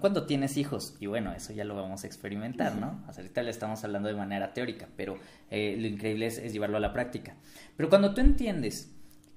cuando 0.00 0.26
tienes 0.26 0.56
hijos, 0.56 0.96
y 0.98 1.06
bueno, 1.06 1.32
eso 1.32 1.52
ya 1.52 1.64
lo 1.64 1.76
vamos 1.76 2.02
a 2.02 2.08
experimentar, 2.08 2.74
¿no? 2.74 3.04
ahorita 3.06 3.40
le 3.42 3.52
estamos 3.52 3.84
hablando 3.84 4.08
de 4.08 4.16
manera 4.16 4.52
teórica, 4.52 4.88
pero 4.96 5.16
eh, 5.48 5.76
lo 5.78 5.86
increíble 5.86 6.26
es, 6.26 6.52
llevarlo 6.52 6.76
a 6.76 6.80
la 6.80 6.92
práctica. 6.92 7.36
Pero 7.76 7.88
cuando 7.88 8.14
tú 8.14 8.20
entiendes 8.20 8.92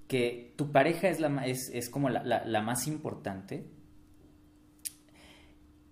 que 0.07 0.53
tu 0.55 0.71
pareja 0.71 1.09
es, 1.09 1.19
la, 1.19 1.45
es, 1.45 1.69
es 1.73 1.89
como 1.89 2.09
la, 2.09 2.23
la 2.23 2.61
más 2.61 2.87
importante, 2.87 3.67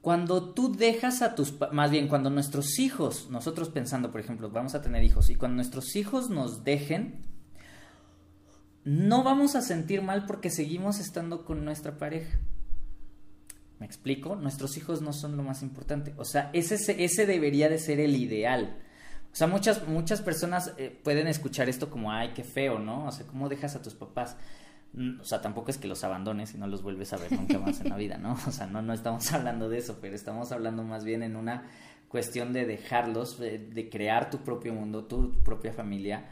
cuando 0.03 0.53
tú 0.53 0.75
dejas 0.75 1.22
a 1.22 1.34
tus, 1.34 1.53
más 1.72 1.89
bien 1.89 2.10
cuando 2.10 2.29
nuestros 2.29 2.77
hijos, 2.77 3.29
nosotros 3.29 3.70
pensando, 3.70 4.12
por 4.12 4.20
ejemplo, 4.20 4.50
vamos 4.50 4.75
a 4.75 4.82
tener 4.82 5.01
hijos, 5.01 5.29
y 5.29 5.36
cuando 5.36 5.55
nuestros 5.55 5.96
hijos 5.96 6.29
nos 6.29 6.65
dejen, 6.65 7.24
no 8.84 9.24
vamos 9.24 9.55
a 9.55 9.62
sentir 9.62 10.01
mal 10.01 10.25
porque 10.25 10.50
seguimos 10.50 11.00
estando 11.00 11.46
con 11.46 11.63
nuestra 11.63 11.98
pareja. 11.98 12.38
¿Me 13.79 13.86
explico? 13.86 14.36
Nuestros 14.36 14.75
hijos 14.75 15.01
no 15.01 15.13
son 15.13 15.38
lo 15.38 15.43
más 15.43 15.62
importante. 15.62 16.13
O 16.17 16.25
sea, 16.25 16.50
ese, 16.51 17.03
ese 17.03 17.25
debería 17.25 17.70
de 17.70 17.79
ser 17.79 18.01
el 18.01 18.17
ideal. 18.17 18.82
O 19.34 19.36
sea, 19.36 19.48
muchas, 19.48 19.88
muchas 19.88 20.22
personas 20.22 20.75
eh, 20.78 20.96
pueden 21.04 21.28
escuchar 21.28 21.68
esto 21.68 21.90
como, 21.90 22.12
ay, 22.12 22.34
qué 22.36 22.44
feo, 22.44 22.78
¿no? 22.78 23.08
O 23.08 23.12
sea, 23.12 23.25
¿cómo 23.25 23.50
dejas 23.50 23.75
a 23.75 23.82
tus 23.82 23.96
papás? 23.96 24.38
Mm, 24.94 25.22
o 25.22 25.25
sea, 25.25 25.42
tampoco 25.42 25.72
es 25.72 25.80
que 25.80 25.88
los 25.88 26.04
abandones 26.04 26.54
y 26.54 26.60
no 26.60 26.68
los 26.68 26.84
vuelves 26.84 27.13
a 27.13 27.18
ver 27.18 27.32
nunca 27.32 27.58
más 27.58 27.82
en 27.82 27.90
la 27.90 27.98
vida, 27.98 28.20
¿no? 28.20 28.38
O 28.48 28.52
sea, 28.52 28.68
no, 28.68 28.84
no 28.84 28.94
estamos 28.94 29.32
hablando 29.34 29.70
de 29.70 29.80
eso, 29.80 29.98
pero 30.00 30.16
estamos 30.16 30.52
hablando 30.52 30.84
más 30.84 31.04
bien 31.04 31.24
en 31.24 31.36
una 31.36 31.63
cuestión 32.10 32.54
de 32.54 32.68
dejarlos, 32.68 33.40
de, 33.40 33.90
crear 33.92 34.30
tu 34.30 34.44
propio 34.44 34.72
mundo, 34.72 35.06
tu, 35.06 35.42
propia 35.42 35.74
familia 35.74 36.25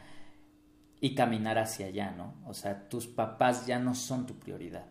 y 0.99 1.15
caminar 1.15 1.57
hacia 1.57 1.87
allá, 1.87 2.11
¿no? 2.11 2.35
O 2.45 2.53
sea, 2.53 2.87
tus 2.87 3.07
papás 3.07 3.65
ya 3.65 3.79
no 3.79 3.95
son 3.95 4.27
tu 4.27 4.35
prioridad. 4.35 4.85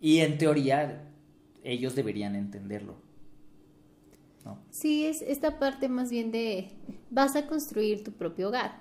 Y 0.00 0.20
en 0.20 0.38
teoría, 0.38 1.10
ellos 1.64 1.96
deberían 1.96 2.36
entenderlo. 2.36 3.09
¿No? 4.44 4.58
Sí, 4.70 5.06
es 5.06 5.22
esta 5.22 5.58
parte 5.58 5.88
más 5.88 6.10
bien 6.10 6.30
de 6.30 6.72
vas 7.10 7.36
a 7.36 7.46
construir 7.46 8.04
tu 8.04 8.12
propio 8.12 8.48
hogar. 8.48 8.72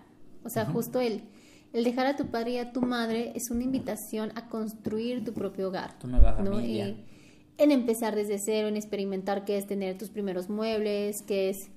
O 0.44 0.50
sea, 0.50 0.66
justo 0.66 1.00
el 1.00 1.24
el 1.72 1.84
dejar 1.84 2.08
a 2.08 2.16
tu 2.16 2.28
padre 2.28 2.52
y 2.52 2.58
a 2.58 2.72
tu 2.72 2.82
madre 2.82 3.32
es 3.36 3.52
una 3.52 3.64
invitación 3.64 4.32
a 4.36 4.50
construir 4.50 5.24
tu 5.24 5.34
propio 5.34 5.68
hogar. 5.68 5.98
Tu 6.00 6.08
nueva 6.08 6.34
familia. 6.34 6.96
en 7.58 7.72
empezar 7.72 8.16
desde 8.16 8.40
cero, 8.40 8.70
en 8.70 8.78
experimentar 8.78 9.46
qué 9.46 9.58
es 9.58 9.68
tener 9.68 9.98
tus 9.98 10.10
primeros 10.10 10.50
muebles, 10.50 11.22
qué 11.22 11.50
es 11.50 11.70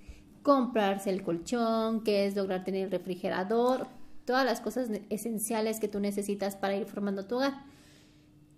comprarse 0.43 1.11
el 1.11 1.23
colchón, 1.23 2.05
qué 2.05 2.25
es 2.27 2.37
lograr 2.37 2.65
tener 2.65 2.85
el 2.85 2.91
refrigerador, 2.91 3.89
todas 4.25 4.47
las 4.47 4.61
cosas 4.61 4.89
esenciales 5.11 5.81
que 5.81 5.89
tú 5.89 6.01
necesitas 6.01 6.57
para 6.57 6.77
ir 6.77 6.87
formando 6.87 7.27
tu 7.27 7.37
hogar. 7.37 7.65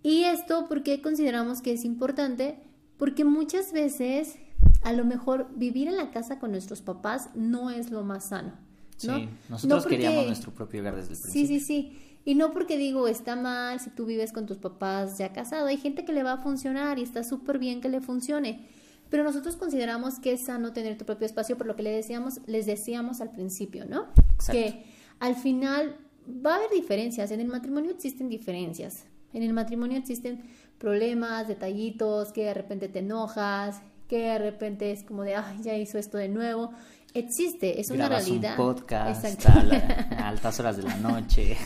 Y 0.03 0.25
esto, 0.25 0.69
¿por 0.69 0.83
qué 0.83 1.01
consideramos 1.01 1.63
que 1.63 1.73
es 1.73 1.85
importante? 1.85 2.59
Porque 2.99 3.25
muchas 3.25 3.73
veces, 3.73 4.39
a 4.83 4.93
lo 4.93 5.05
mejor, 5.05 5.49
vivir 5.57 5.89
en 5.89 5.97
la 5.97 6.11
casa 6.11 6.39
con 6.39 6.51
nuestros 6.51 6.83
papás 6.83 7.31
no 7.35 7.71
es 7.71 7.91
lo 7.91 8.05
más 8.05 8.27
sano. 8.27 8.53
Sí, 8.97 9.29
nosotros 9.49 9.87
queríamos 9.87 10.27
nuestro 10.27 10.53
propio 10.53 10.81
hogar 10.81 10.97
desde 10.97 11.15
el 11.15 11.21
principio. 11.21 11.47
Sí, 11.47 11.61
sí, 11.61 11.61
sí. 11.61 11.99
Y 12.25 12.35
no 12.35 12.53
porque 12.53 12.79
digo, 12.79 13.07
está 13.07 13.37
mal 13.37 13.81
si 13.81 13.91
tú 13.91 14.07
vives 14.07 14.33
con 14.33 14.47
tus 14.47 14.57
papás 14.57 15.19
ya 15.19 15.33
casado. 15.33 15.67
Hay 15.67 15.77
gente 15.77 16.05
que 16.05 16.13
le 16.13 16.23
va 16.23 16.35
a 16.35 16.39
funcionar 16.39 16.99
y 16.99 17.03
está 17.03 17.23
súper 17.23 17.59
bien 17.59 17.81
que 17.81 17.89
le 17.89 18.01
funcione. 18.01 18.67
Pero 19.11 19.25
nosotros 19.25 19.57
consideramos 19.57 20.19
que 20.19 20.33
es 20.33 20.47
sano 20.47 20.73
tener 20.73 20.97
tu 20.97 21.05
propio 21.05 21.27
espacio 21.27 21.59
por 21.59 21.67
lo 21.67 21.77
que 21.77 21.83
le 21.83 21.91
decíamos, 21.91 22.41
les 22.47 22.67
decíamos 22.67 23.21
al 23.21 23.31
principio, 23.31 23.85
¿no? 23.85 24.07
Que 24.51 24.85
al 25.21 25.37
final 25.37 25.97
va 26.27 26.55
a 26.55 26.57
haber 26.57 26.71
diferencias. 26.71 27.31
En 27.31 27.41
el 27.41 27.49
matrimonio 27.49 27.91
existen 27.91 28.29
diferencias. 28.29 29.05
En 29.35 29.43
el 29.43 29.53
matrimonio 29.53 29.99
existen 29.99 30.45
problemas, 30.79 31.47
detallitos, 31.47 32.33
que 32.33 32.45
de 32.45 32.55
repente 32.55 32.89
te 32.89 33.01
enojas, 33.01 33.83
que 34.15 34.29
de 34.29 34.39
repente 34.39 34.93
es 34.93 35.03
como 35.03 35.25
de, 35.25 35.35
ay, 35.35 35.59
ya 35.63 35.75
hizo 35.75 35.99
esto 35.99 36.19
de 36.19 36.29
nuevo 36.29 36.71
existe, 37.15 37.81
es 37.81 37.91
una 37.91 38.09
realidad. 38.09 38.59
Un 38.59 38.75
podcast 38.75 39.47
a, 39.47 40.29
altas 40.29 40.61
horas 40.61 40.77
de 40.77 40.83
la 40.83 40.97
noche. 40.97 41.57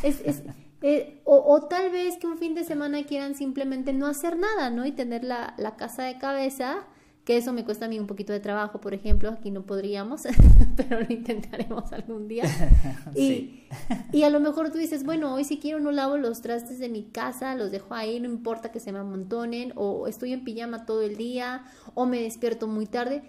Eh, 0.81 1.23
o, 1.25 1.67
tal 1.69 1.91
vez 1.91 2.19
que 2.19 2.29
un 2.29 2.39
fin 2.39 2.55
de 2.55 2.63
semana 2.63 3.03
quieran 3.03 3.35
simplemente 3.35 3.93
no 3.93 4.07
hacer 4.07 4.39
nada, 4.39 4.71
¿no? 4.71 4.87
Y 4.87 4.93
tener 4.93 5.25
la, 5.25 5.55
la, 5.57 5.75
casa 5.75 6.05
de 6.05 6.19
cabeza, 6.19 6.87
que 7.29 7.37
eso 7.37 7.53
me 7.53 7.63
cuesta 7.63 7.85
a 7.85 7.89
mí 7.91 8.01
un 8.01 8.07
poquito 8.07 8.33
de 8.33 8.41
trabajo, 8.41 8.81
por 8.81 8.95
ejemplo, 8.95 9.29
aquí 9.29 9.51
no 9.51 9.67
podríamos, 9.67 10.23
pero 10.77 10.99
lo 10.99 11.07
intentaremos 11.13 11.93
algún 11.93 12.27
día. 12.27 12.45
Y, 13.15 13.65
y 14.13 14.23
a 14.23 14.31
lo 14.31 14.41
mejor 14.41 14.71
tú 14.73 14.79
dices, 14.79 15.05
bueno, 15.05 15.35
hoy 15.35 15.45
si 15.45 15.59
quiero 15.59 15.79
no 15.79 15.93
lavo 15.93 16.17
los 16.17 16.41
trastes 16.41 16.79
de 16.79 16.89
mi 16.89 17.03
casa, 17.05 17.55
los 17.55 17.71
dejo 17.71 17.95
ahí, 17.95 18.19
no 18.19 18.31
importa 18.31 18.73
que 18.73 18.81
se 18.81 18.93
me 18.93 18.99
amontonen, 18.99 19.75
o 19.77 20.07
estoy 20.07 20.33
en 20.33 20.43
pijama 20.43 20.87
todo 20.87 21.03
el 21.03 21.17
día, 21.19 21.65
o 21.93 22.07
me 22.07 22.23
despierto 22.23 22.67
muy 22.67 22.87
tarde 22.87 23.23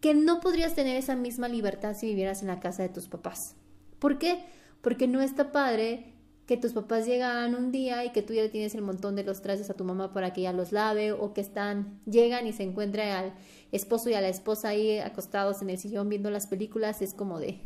que 0.00 0.12
no 0.12 0.40
podrías 0.40 0.74
tener 0.74 0.96
esa 0.96 1.16
misma 1.16 1.48
libertad 1.48 1.96
si 1.96 2.08
vivieras 2.08 2.42
en 2.42 2.48
la 2.48 2.60
casa 2.60 2.82
de 2.82 2.90
tus 2.90 3.08
papás. 3.08 3.56
¿Por 3.98 4.18
qué? 4.18 4.44
Porque 4.82 5.08
no 5.08 5.22
está 5.22 5.52
padre 5.52 6.15
que 6.46 6.56
tus 6.56 6.72
papás 6.72 7.06
llegan 7.06 7.54
un 7.54 7.72
día 7.72 8.04
y 8.04 8.10
que 8.10 8.22
tú 8.22 8.32
ya 8.32 8.48
tienes 8.50 8.74
el 8.74 8.82
montón 8.82 9.16
de 9.16 9.24
los 9.24 9.42
trastes 9.42 9.68
a 9.68 9.74
tu 9.74 9.84
mamá 9.84 10.12
para 10.12 10.32
que 10.32 10.42
ella 10.42 10.52
los 10.52 10.70
lave 10.72 11.12
o 11.12 11.34
que 11.34 11.40
están 11.40 12.00
llegan 12.06 12.46
y 12.46 12.52
se 12.52 12.62
encuentran 12.62 13.08
al 13.08 13.34
esposo 13.72 14.10
y 14.10 14.14
a 14.14 14.20
la 14.20 14.28
esposa 14.28 14.68
ahí 14.68 14.98
acostados 14.98 15.60
en 15.62 15.70
el 15.70 15.78
sillón 15.78 16.08
viendo 16.08 16.30
las 16.30 16.46
películas 16.46 17.02
es 17.02 17.14
como 17.14 17.40
de 17.40 17.60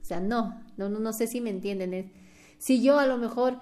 o 0.00 0.04
sea 0.04 0.20
no 0.20 0.62
no 0.76 0.88
no, 0.88 1.00
no 1.00 1.12
sé 1.12 1.26
si 1.26 1.40
me 1.40 1.50
entienden 1.50 2.12
si 2.58 2.82
yo 2.82 3.00
a 3.00 3.06
lo 3.06 3.18
mejor 3.18 3.58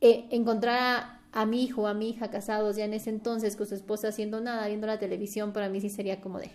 eh, 0.00 0.26
encontrara 0.30 1.20
a 1.32 1.44
mi 1.44 1.62
hijo 1.62 1.82
o 1.82 1.86
a 1.86 1.94
mi 1.94 2.08
hija 2.08 2.30
casados 2.30 2.76
ya 2.76 2.86
en 2.86 2.94
ese 2.94 3.10
entonces 3.10 3.54
con 3.54 3.66
su 3.66 3.74
esposa 3.74 4.08
haciendo 4.08 4.40
nada 4.40 4.66
viendo 4.66 4.86
la 4.86 4.98
televisión 4.98 5.52
para 5.52 5.68
mí 5.68 5.82
sí 5.82 5.90
sería 5.90 6.22
como 6.22 6.38
de 6.38 6.50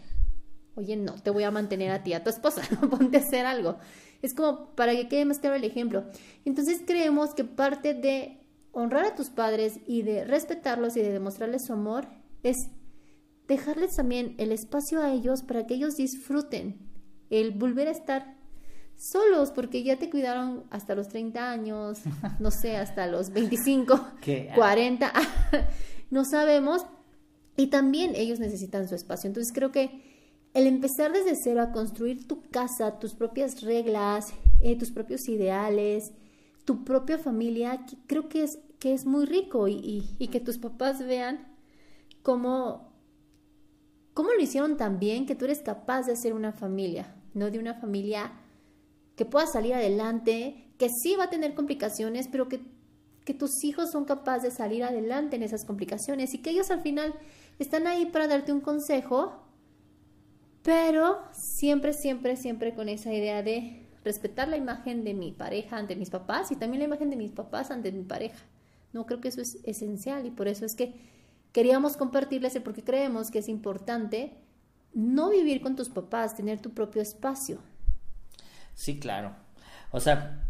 Oye, 0.75 0.95
no, 0.95 1.15
te 1.15 1.31
voy 1.31 1.43
a 1.43 1.51
mantener 1.51 1.91
a 1.91 2.01
ti, 2.01 2.13
a 2.13 2.23
tu 2.23 2.29
esposa, 2.29 2.61
ponte 2.89 3.17
a 3.17 3.19
hacer 3.19 3.45
algo. 3.45 3.77
Es 4.21 4.33
como 4.33 4.75
para 4.75 4.93
que 4.93 5.07
quede 5.07 5.25
más 5.25 5.39
claro 5.39 5.55
el 5.55 5.63
ejemplo. 5.63 6.05
Entonces 6.45 6.81
creemos 6.85 7.33
que 7.33 7.43
parte 7.43 7.93
de 7.93 8.39
honrar 8.71 9.05
a 9.05 9.15
tus 9.15 9.29
padres 9.29 9.79
y 9.85 10.03
de 10.03 10.25
respetarlos 10.25 10.95
y 10.95 11.01
de 11.01 11.11
demostrarles 11.11 11.65
su 11.65 11.73
amor 11.73 12.07
es 12.43 12.57
dejarles 13.47 13.95
también 13.95 14.35
el 14.37 14.51
espacio 14.51 15.01
a 15.01 15.11
ellos 15.11 15.43
para 15.43 15.67
que 15.67 15.73
ellos 15.73 15.95
disfruten 15.97 16.79
el 17.29 17.51
volver 17.51 17.87
a 17.87 17.91
estar 17.91 18.37
solos 18.95 19.51
porque 19.51 19.83
ya 19.83 19.97
te 19.97 20.09
cuidaron 20.09 20.63
hasta 20.69 20.95
los 20.95 21.09
30 21.09 21.51
años, 21.51 21.99
no 22.39 22.51
sé, 22.51 22.77
hasta 22.77 23.07
los 23.07 23.31
25, 23.31 23.99
40, 24.55 25.13
no 26.11 26.23
sabemos. 26.23 26.85
Y 27.57 27.67
también 27.67 28.15
ellos 28.15 28.39
necesitan 28.39 28.87
su 28.87 28.95
espacio. 28.95 29.27
Entonces 29.27 29.51
creo 29.53 29.71
que 29.71 30.10
el 30.53 30.67
empezar 30.67 31.13
desde 31.13 31.35
cero 31.35 31.61
a 31.61 31.71
construir 31.71 32.27
tu 32.27 32.41
casa, 32.49 32.99
tus 32.99 33.13
propias 33.13 33.61
reglas, 33.61 34.33
eh, 34.61 34.77
tus 34.77 34.91
propios 34.91 35.27
ideales, 35.29 36.11
tu 36.65 36.83
propia 36.83 37.17
familia, 37.17 37.85
creo 38.07 38.27
que 38.27 38.43
es, 38.43 38.59
que 38.79 38.93
es 38.93 39.05
muy 39.05 39.25
rico 39.25 39.67
y, 39.67 40.03
que 40.31 40.39
tus 40.39 40.57
papás 40.57 41.05
vean 41.05 41.47
cómo, 42.21 42.93
cómo 44.13 44.31
lo 44.31 44.41
hicieron 44.41 44.77
tan 44.77 44.99
bien 44.99 45.25
que 45.25 45.35
tú 45.35 45.45
eres 45.45 45.61
capaz 45.61 46.03
de 46.03 46.13
hacer 46.13 46.33
una 46.33 46.51
familia, 46.51 47.15
no 47.33 47.49
de 47.49 47.59
una 47.59 47.75
familia 47.75 48.33
que 49.15 49.25
pueda 49.25 49.47
salir 49.47 49.73
adelante, 49.73 50.73
que 50.77 50.89
sí 50.89 51.15
va 51.15 51.25
a 51.25 51.29
tener 51.29 51.53
complicaciones, 51.55 52.27
pero 52.27 52.49
que, 52.49 52.61
que 53.23 53.33
tus 53.33 53.63
hijos 53.63 53.91
son 53.91 54.05
capaces 54.05 54.43
de 54.43 54.51
salir 54.51 54.83
adelante 54.83 55.37
en 55.37 55.43
esas 55.43 55.65
complicaciones 55.65 56.33
y 56.33 56.41
que 56.41 56.49
ellos 56.49 56.71
al 56.71 56.81
final 56.81 57.13
están 57.59 57.87
ahí 57.87 58.07
para 58.07 58.27
darte 58.27 58.51
un 58.51 58.61
consejo 58.61 59.50
pero 60.63 61.21
siempre, 61.31 61.93
siempre, 61.93 62.35
siempre 62.35 62.73
con 62.73 62.89
esa 62.89 63.13
idea 63.13 63.41
de 63.43 63.87
respetar 64.03 64.47
la 64.47 64.57
imagen 64.57 65.03
de 65.03 65.13
mi 65.13 65.31
pareja 65.31 65.77
ante 65.77 65.95
mis 65.95 66.09
papás 66.09 66.51
y 66.51 66.55
también 66.55 66.79
la 66.79 66.85
imagen 66.85 67.09
de 67.09 67.15
mis 67.15 67.31
papás 67.31 67.71
ante 67.71 67.91
mi 67.91 68.03
pareja. 68.03 68.39
No 68.93 69.05
creo 69.05 69.21
que 69.21 69.29
eso 69.29 69.41
es 69.41 69.59
esencial 69.63 70.25
y 70.25 70.31
por 70.31 70.47
eso 70.47 70.65
es 70.65 70.75
que 70.75 70.93
queríamos 71.51 71.97
compartirles 71.97 72.59
porque 72.63 72.83
creemos 72.83 73.31
que 73.31 73.39
es 73.39 73.47
importante 73.47 74.33
no 74.93 75.29
vivir 75.29 75.61
con 75.61 75.75
tus 75.75 75.89
papás, 75.89 76.35
tener 76.35 76.59
tu 76.59 76.71
propio 76.71 77.01
espacio. 77.01 77.59
Sí, 78.73 78.99
claro. 78.99 79.35
O 79.91 79.99
sea, 79.99 80.43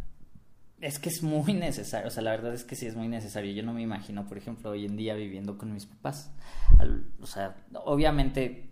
es 0.80 0.98
que 0.98 1.10
es 1.10 1.22
muy 1.22 1.54
necesario, 1.54 2.08
o 2.08 2.12
sea, 2.12 2.24
la 2.24 2.32
verdad 2.32 2.54
es 2.54 2.64
que 2.64 2.76
sí 2.76 2.88
es 2.88 2.96
muy 2.96 3.08
necesario. 3.08 3.52
Yo 3.52 3.64
no 3.64 3.74
me 3.74 3.82
imagino, 3.82 4.26
por 4.26 4.38
ejemplo, 4.38 4.72
hoy 4.72 4.86
en 4.86 4.98
día 4.98 5.14
viviendo 5.16 5.58
con 5.58 5.74
mis 5.74 5.86
papás. 5.86 6.32
o 7.22 7.28
sea, 7.28 7.56
obviamente 7.74 8.71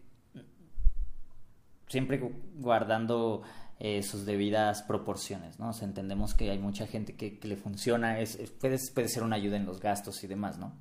siempre 1.89 2.22
guardando 2.55 3.41
eh, 3.79 4.03
sus 4.03 4.25
debidas 4.25 4.84
proporciones, 4.84 5.60
¿no? 5.60 5.69
O 5.69 5.74
sea, 5.74 5.88
entendemos 5.88 6.34
que 6.34 6.50
hay 6.51 6.60
mucha 6.60 6.88
gente 6.88 7.15
que, 7.15 7.39
le 7.43 7.55
funciona, 7.58 8.19
es, 8.19 8.38
puede, 8.60 8.77
puede 8.93 9.10
ser 9.10 9.24
una 9.24 9.36
ayuda 9.36 9.58
en 9.58 9.65
los 9.65 9.79
gastos 9.79 10.24
y 10.24 10.27
demás, 10.27 10.58
¿no? 10.58 10.74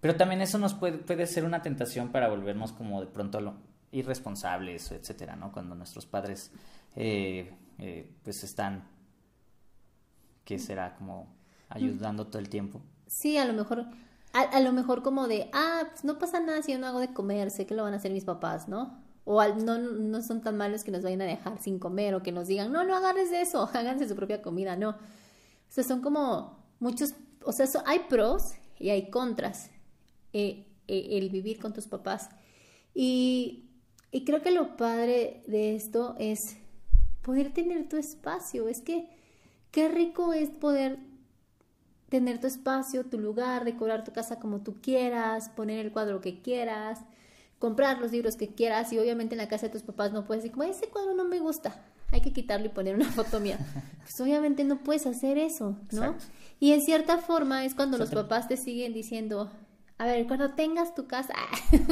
Pero 0.00 0.16
también 0.16 0.40
eso 0.40 0.58
nos 0.58 0.74
puede, 0.74 0.98
puede 0.98 1.26
ser 1.26 1.44
una 1.44 1.62
tentación 1.62 2.10
para 2.10 2.28
volvernos 2.28 2.72
como 2.72 3.00
de 3.00 3.06
pronto 3.06 3.40
lo, 3.40 3.54
irresponsables, 3.92 4.92
etcétera, 4.92 5.36
¿no? 5.36 5.52
Cuando 5.52 5.74
nuestros 5.74 6.06
padres, 6.06 6.50
eh, 6.96 7.52
eh, 7.78 8.10
pues 8.22 8.42
están, 8.44 8.84
¿qué 10.44 10.58
será? 10.58 10.94
Como 10.96 11.34
ayudando 11.68 12.26
todo 12.26 12.38
el 12.38 12.48
tiempo. 12.48 12.80
Sí, 13.06 13.36
a 13.36 13.44
lo 13.44 13.52
mejor, 13.52 13.86
a, 14.32 14.60
lo 14.60 14.72
mejor 14.72 15.02
como 15.02 15.28
de, 15.28 15.50
ah, 15.52 15.82
pues 15.90 16.04
no 16.04 16.18
pasa 16.18 16.40
nada 16.40 16.62
si 16.62 16.72
yo 16.72 16.78
no 16.78 16.86
hago 16.86 17.00
de 17.00 17.12
comer, 17.12 17.50
sé 17.50 17.66
que 17.66 17.74
lo 17.74 17.82
van 17.82 17.94
a 17.94 17.96
hacer 17.96 18.12
mis 18.12 18.24
papás, 18.24 18.68
¿no? 18.68 18.99
O 19.24 19.44
no, 19.54 19.78
no 19.78 20.22
son 20.22 20.40
tan 20.40 20.56
malos 20.56 20.84
que 20.84 20.90
nos 20.90 21.02
vayan 21.02 21.22
a 21.22 21.26
dejar 21.26 21.60
sin 21.60 21.78
comer 21.78 22.14
o 22.14 22.22
que 22.22 22.32
nos 22.32 22.48
digan, 22.48 22.72
no, 22.72 22.84
no 22.84 22.96
agarres 22.96 23.30
de 23.30 23.42
eso, 23.42 23.68
háganse 23.74 24.08
su 24.08 24.16
propia 24.16 24.42
comida, 24.42 24.76
no. 24.76 24.90
O 24.90 25.72
sea, 25.72 25.84
son 25.84 26.00
como 26.00 26.58
muchos, 26.80 27.14
o 27.44 27.52
sea, 27.52 27.66
hay 27.86 28.00
pros 28.08 28.54
y 28.78 28.90
hay 28.90 29.10
contras 29.10 29.70
eh, 30.32 30.66
eh, 30.88 31.08
el 31.12 31.30
vivir 31.30 31.60
con 31.60 31.72
tus 31.72 31.86
papás. 31.86 32.30
Y, 32.94 33.70
y 34.10 34.24
creo 34.24 34.42
que 34.42 34.50
lo 34.50 34.76
padre 34.76 35.42
de 35.46 35.76
esto 35.76 36.16
es 36.18 36.56
poder 37.22 37.52
tener 37.52 37.88
tu 37.88 37.96
espacio. 37.96 38.68
Es 38.68 38.80
que 38.80 39.08
qué 39.70 39.88
rico 39.88 40.32
es 40.32 40.50
poder 40.50 40.98
tener 42.08 42.40
tu 42.40 42.48
espacio, 42.48 43.04
tu 43.04 43.18
lugar, 43.18 43.64
decorar 43.64 44.02
tu 44.04 44.12
casa 44.12 44.40
como 44.40 44.62
tú 44.62 44.80
quieras, 44.82 45.48
poner 45.50 45.78
el 45.78 45.92
cuadro 45.92 46.20
que 46.20 46.42
quieras, 46.42 47.00
comprar 47.60 48.00
los 48.00 48.10
libros 48.10 48.36
que 48.36 48.48
quieras 48.48 48.90
y 48.92 48.98
obviamente 48.98 49.34
en 49.34 49.38
la 49.38 49.46
casa 49.46 49.66
de 49.66 49.72
tus 49.72 49.82
papás 49.82 50.12
no 50.12 50.24
puedes 50.24 50.42
decir 50.42 50.56
como 50.56 50.64
ese 50.64 50.88
cuadro 50.88 51.12
no 51.12 51.26
me 51.26 51.40
gusta, 51.40 51.84
hay 52.10 52.22
que 52.22 52.32
quitarlo 52.32 52.66
y 52.66 52.70
poner 52.70 52.96
una 52.96 53.04
foto 53.12 53.38
mía. 53.38 53.58
Pues 54.00 54.18
obviamente 54.20 54.64
no 54.64 54.82
puedes 54.82 55.06
hacer 55.06 55.36
eso, 55.36 55.78
¿no? 55.92 56.16
Y 56.58 56.72
en 56.72 56.80
cierta 56.80 57.18
forma 57.18 57.64
es 57.66 57.74
cuando 57.74 57.98
los 57.98 58.10
papás 58.10 58.48
te 58.48 58.56
siguen 58.56 58.94
diciendo, 58.94 59.52
a 59.98 60.06
ver, 60.06 60.26
cuando 60.26 60.54
tengas 60.54 60.94
tu 60.94 61.06
casa, 61.06 61.34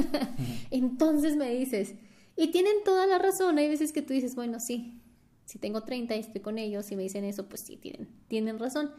entonces 0.71 1.37
me 1.37 1.51
dices, 1.51 1.95
y 2.35 2.51
tienen 2.51 2.83
toda 2.83 3.07
la 3.07 3.19
razón, 3.19 3.59
hay 3.59 3.69
veces 3.69 3.93
que 3.93 4.01
tú 4.01 4.15
dices, 4.15 4.35
bueno, 4.35 4.61
sí, 4.61 5.03
si 5.45 5.59
tengo 5.59 5.83
30 5.83 6.17
y 6.17 6.21
estoy 6.21 6.41
con 6.41 6.57
ellos 6.57 6.91
y 6.91 6.97
me 6.97 7.03
dicen 7.03 7.25
eso, 7.25 7.47
pues 7.47 7.61
sí, 7.61 7.77
tienen, 7.77 8.09
tienen 8.27 8.59
razón. 8.59 8.91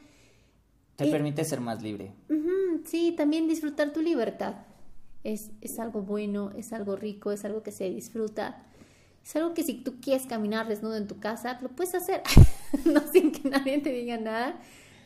Te 0.97 1.07
permite 1.07 1.43
ser 1.45 1.61
más 1.61 1.81
libre. 1.81 2.13
sí, 2.85 3.15
también 3.17 3.47
disfrutar 3.47 3.91
tu 3.91 4.01
libertad 4.01 4.68
es, 5.23 5.51
es 5.61 5.79
algo 5.79 6.01
bueno, 6.01 6.51
es 6.55 6.73
algo 6.73 6.95
rico, 6.95 7.31
es 7.31 7.45
algo 7.45 7.63
que 7.63 7.71
se 7.71 7.89
disfruta. 7.89 8.63
Es 9.23 9.35
algo 9.35 9.53
que 9.53 9.63
si 9.63 9.75
tú 9.75 9.99
quieres 10.01 10.25
caminar 10.25 10.67
desnudo 10.67 10.95
en 10.95 11.07
tu 11.07 11.19
casa, 11.19 11.59
lo 11.61 11.69
puedes 11.69 11.93
hacer, 11.93 12.23
no 12.85 13.01
sin 13.11 13.31
que 13.31 13.49
nadie 13.49 13.79
te 13.79 13.91
diga 13.91 14.17
nada. 14.17 14.59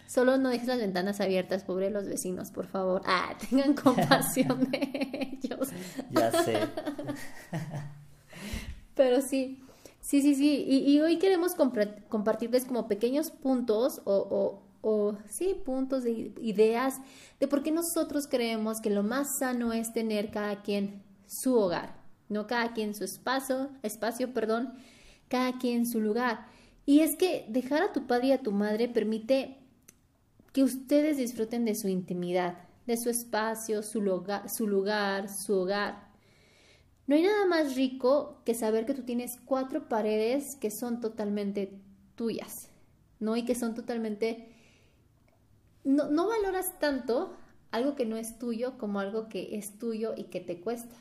Solo 0.08 0.38
no 0.38 0.50
dejes 0.50 0.68
las 0.68 0.78
ventanas 0.78 1.22
abiertas, 1.22 1.64
pobre 1.64 1.90
los 1.90 2.08
vecinos, 2.08 2.52
por 2.52 2.68
favor. 2.68 3.02
Ah, 3.06 3.36
tengan 3.50 3.74
compasión 3.74 4.70
de 4.70 5.30
ellos. 5.42 5.70
Ya 6.12 6.32
sé. 6.44 6.60
Pero 8.96 9.22
sí, 9.22 9.64
sí, 10.02 10.22
sí, 10.22 10.36
sí. 10.36 10.66
Y, 10.68 10.92
y 10.92 11.02
hoy 11.02 11.18
queremos 11.18 11.56
compartirles 11.56 12.66
como 12.66 12.88
pequeños 12.88 13.32
puntos 13.32 14.02
o, 14.06 14.16
o 14.16 14.63
sí, 15.30 15.56
puntos 15.66 16.04
de 16.04 16.34
ideas 16.42 17.00
de 17.40 17.48
por 17.48 17.64
qué 17.64 17.72
nosotros 17.72 18.28
creemos 18.28 18.82
que 18.82 18.90
lo 18.90 19.04
más 19.04 19.38
sano 19.40 19.74
es 19.74 19.94
tener 19.94 20.30
cada 20.30 20.62
quien 20.62 21.02
su 21.26 21.56
hogar, 21.56 21.96
no 22.30 22.48
cada 22.48 22.74
quien 22.74 22.94
su 22.94 23.04
espacio, 23.04 23.70
espacio, 23.82 24.34
perdón, 24.34 24.74
cada 25.30 25.58
quien 25.58 25.86
su 25.86 26.02
lugar. 26.02 26.46
Y 26.86 27.00
es 27.00 27.16
que 27.16 27.46
dejar 27.48 27.82
a 27.82 27.94
tu 27.94 28.08
padre 28.08 28.28
y 28.28 28.32
a 28.34 28.42
tu 28.42 28.52
madre 28.52 28.90
permite 28.90 29.58
que 30.52 30.64
ustedes 30.64 31.18
disfruten 31.18 31.66
de 31.66 31.76
su 31.76 31.88
intimidad, 31.88 32.58
de 32.86 32.98
su 32.98 33.10
espacio, 33.10 33.84
su 33.84 34.02
lugar, 34.02 34.50
su 34.50 34.68
lugar, 34.68 35.30
su 35.30 35.54
hogar. 35.54 36.12
No 37.08 37.16
hay 37.16 37.24
nada 37.24 37.46
más 37.46 37.76
rico 37.76 38.42
que 38.46 38.54
saber 38.54 38.86
que 38.86 38.94
tú 38.94 39.04
tienes 39.04 39.38
cuatro 39.46 39.88
paredes 39.88 40.56
que 40.56 40.72
son 40.72 41.00
totalmente 41.00 41.80
tuyas, 42.16 42.70
¿no? 43.20 43.36
Y 43.36 43.46
que 43.46 43.56
son 43.56 43.74
totalmente 43.76 44.53
no, 45.84 46.10
no 46.10 46.28
valoras 46.28 46.80
tanto 46.80 47.36
algo 47.72 47.96
que 47.96 48.06
no 48.06 48.18
es 48.18 48.38
tuyo 48.38 48.78
como 48.78 49.00
algo 49.00 49.30
que 49.30 49.58
es 49.58 49.80
tuyo 49.80 50.14
y 50.16 50.26
que 50.26 50.40
te 50.40 50.62
cuesta. 50.62 50.96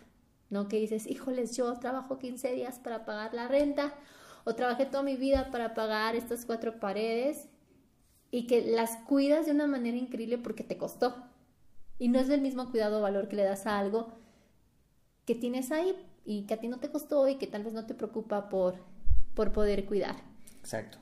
No 0.51 0.69
que 0.69 0.79
dices, 0.79 1.07
híjoles, 1.07 1.57
yo 1.57 1.73
trabajo 1.79 2.19
15 2.19 2.53
días 2.53 2.79
para 2.79 3.05
pagar 3.05 3.35
la 3.35 3.49
renta 3.49 3.95
o 4.45 4.55
trabajé 4.55 4.87
toda 4.87 5.03
mi 5.03 5.17
vida 5.17 5.51
para 5.51 5.75
pagar 5.75 6.17
estas 6.17 6.45
cuatro 6.45 6.81
paredes 6.81 7.49
y 8.31 8.47
que 8.47 8.63
las 8.63 8.97
cuidas 8.99 9.47
de 9.47 9.53
una 9.53 9.67
manera 9.67 9.97
increíble 9.97 10.39
porque 10.39 10.65
te 10.65 10.79
costó. 10.79 11.15
Y 11.99 12.09
no 12.09 12.19
es 12.19 12.29
el 12.31 12.41
mismo 12.41 12.71
cuidado 12.71 12.99
o 12.99 13.03
valor 13.03 13.29
que 13.29 13.37
le 13.37 13.45
das 13.45 13.67
a 13.67 13.79
algo 13.79 14.13
que 15.25 15.35
tienes 15.35 15.71
ahí 15.71 15.95
y 16.25 16.47
que 16.47 16.55
a 16.55 16.61
ti 16.61 16.69
no 16.69 16.81
te 16.81 16.91
costó 16.91 17.29
y 17.29 17.37
que 17.37 17.47
tal 17.47 17.65
vez 17.65 17.75
no 17.75 17.87
te 17.87 17.95
preocupa 17.95 18.49
por, 18.49 18.77
por 19.35 19.53
poder 19.53 19.85
cuidar. 19.85 20.17
Exacto. 20.59 20.99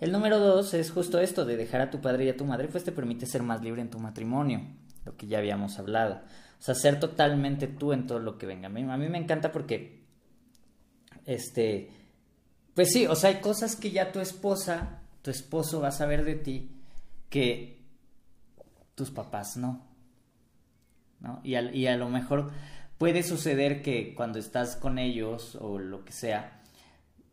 El 0.00 0.12
número 0.12 0.38
dos 0.38 0.74
es 0.74 0.90
justo 0.90 1.20
esto 1.20 1.44
de 1.44 1.56
dejar 1.56 1.80
a 1.80 1.90
tu 1.90 2.00
padre 2.00 2.24
y 2.24 2.28
a 2.28 2.36
tu 2.36 2.44
madre, 2.44 2.68
pues 2.68 2.84
te 2.84 2.92
permite 2.92 3.26
ser 3.26 3.42
más 3.42 3.62
libre 3.62 3.80
en 3.80 3.90
tu 3.90 3.98
matrimonio, 3.98 4.60
lo 5.04 5.16
que 5.16 5.26
ya 5.26 5.38
habíamos 5.38 5.78
hablado. 5.78 6.16
O 6.58 6.62
sea, 6.62 6.74
ser 6.74 6.98
totalmente 6.98 7.66
tú 7.66 7.92
en 7.92 8.06
todo 8.06 8.18
lo 8.18 8.36
que 8.36 8.46
venga. 8.46 8.66
A 8.66 8.70
mí, 8.70 8.82
a 8.82 8.96
mí 8.96 9.08
me 9.08 9.18
encanta 9.18 9.52
porque, 9.52 10.04
este, 11.26 11.90
pues 12.74 12.90
sí, 12.90 13.06
o 13.06 13.14
sea, 13.14 13.30
hay 13.30 13.40
cosas 13.40 13.76
que 13.76 13.90
ya 13.90 14.12
tu 14.12 14.20
esposa, 14.20 15.02
tu 15.22 15.30
esposo 15.30 15.80
va 15.80 15.88
a 15.88 15.92
saber 15.92 16.24
de 16.24 16.34
ti 16.34 16.70
que 17.30 17.82
tus 18.94 19.10
papás 19.10 19.56
no. 19.56 19.86
¿no? 21.20 21.40
Y, 21.44 21.56
y 21.56 21.86
a 21.86 21.96
lo 21.96 22.08
mejor 22.08 22.50
puede 22.98 23.22
suceder 23.22 23.82
que 23.82 24.14
cuando 24.14 24.38
estás 24.38 24.76
con 24.76 24.98
ellos 24.98 25.56
o 25.56 25.78
lo 25.78 26.04
que 26.04 26.12
sea, 26.12 26.60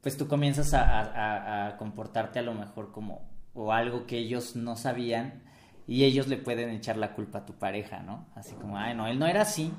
pues 0.02 0.18
tú 0.18 0.28
comienzas 0.28 0.74
a, 0.74 1.76
comportarte 1.78 2.40
a 2.40 2.42
lo 2.42 2.54
mejor 2.54 2.92
como 2.92 3.30
o 3.54 3.72
algo 3.72 4.08
que 4.08 4.18
ellos 4.18 4.56
no 4.56 4.76
sabían 4.76 5.44
y 5.88 6.04
ellos 6.04 6.28
le 6.28 6.38
pueden 6.38 6.70
echar 6.70 6.98
la 6.98 7.14
culpa 7.14 7.40
a 7.40 7.46
tu 7.46 7.54
pareja, 7.54 8.02
¿no? 8.02 8.28
Así 8.36 8.56
como, 8.56 8.78
ay, 8.78 8.96
no, 8.96 9.08
él 9.08 9.20
no 9.20 9.28
era 9.28 9.42
así. 9.42 9.74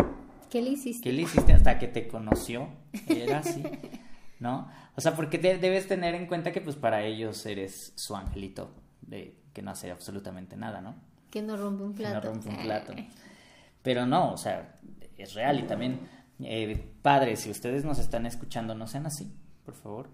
¿Qué 0.50 0.60
le 0.60 0.70
hiciste? 0.70 1.02
¿Qué 1.02 1.12
le 1.12 1.22
hiciste 1.22 1.52
hasta 1.52 1.78
que 1.78 1.88
te 1.88 2.06
conoció? 2.06 2.68
Era 3.08 3.38
así, 3.38 3.62
¿no? 4.38 4.68
O 4.94 5.00
sea, 5.00 5.16
porque 5.16 5.38
debes 5.38 5.88
tener 5.88 6.14
en 6.14 6.26
cuenta 6.26 6.52
que 6.52 6.60
pues 6.60 6.76
para 6.76 7.02
ellos 7.02 7.44
eres 7.46 7.92
su 7.96 8.14
angelito, 8.14 8.74
de 9.00 9.38
que 9.52 9.62
no 9.62 9.70
hace 9.70 9.90
absolutamente 9.90 10.56
nada, 10.56 10.80
¿no? 10.80 10.94
Que 11.30 11.40
no 11.40 11.56
rompe 11.56 11.82
un 11.82 11.94
plato. 11.94 12.20
Que 12.20 12.26
no 12.26 12.34
rompe 12.34 12.48
un 12.50 12.56
plato. 12.58 12.92
Pero 13.82 14.04
no, 14.04 14.32
o 14.32 14.36
sea, 14.36 14.78
es 15.16 15.34
real 15.34 15.60
y 15.60 15.62
también, 15.62 16.00
eh, 16.40 16.92
padres, 17.00 17.40
si 17.40 17.50
ustedes 17.50 17.84
nos 17.84 17.98
están 17.98 18.26
escuchando, 18.26 18.74
no 18.74 18.86
sean 18.86 19.06
así 19.06 19.32
por 19.64 19.74
favor, 19.74 20.08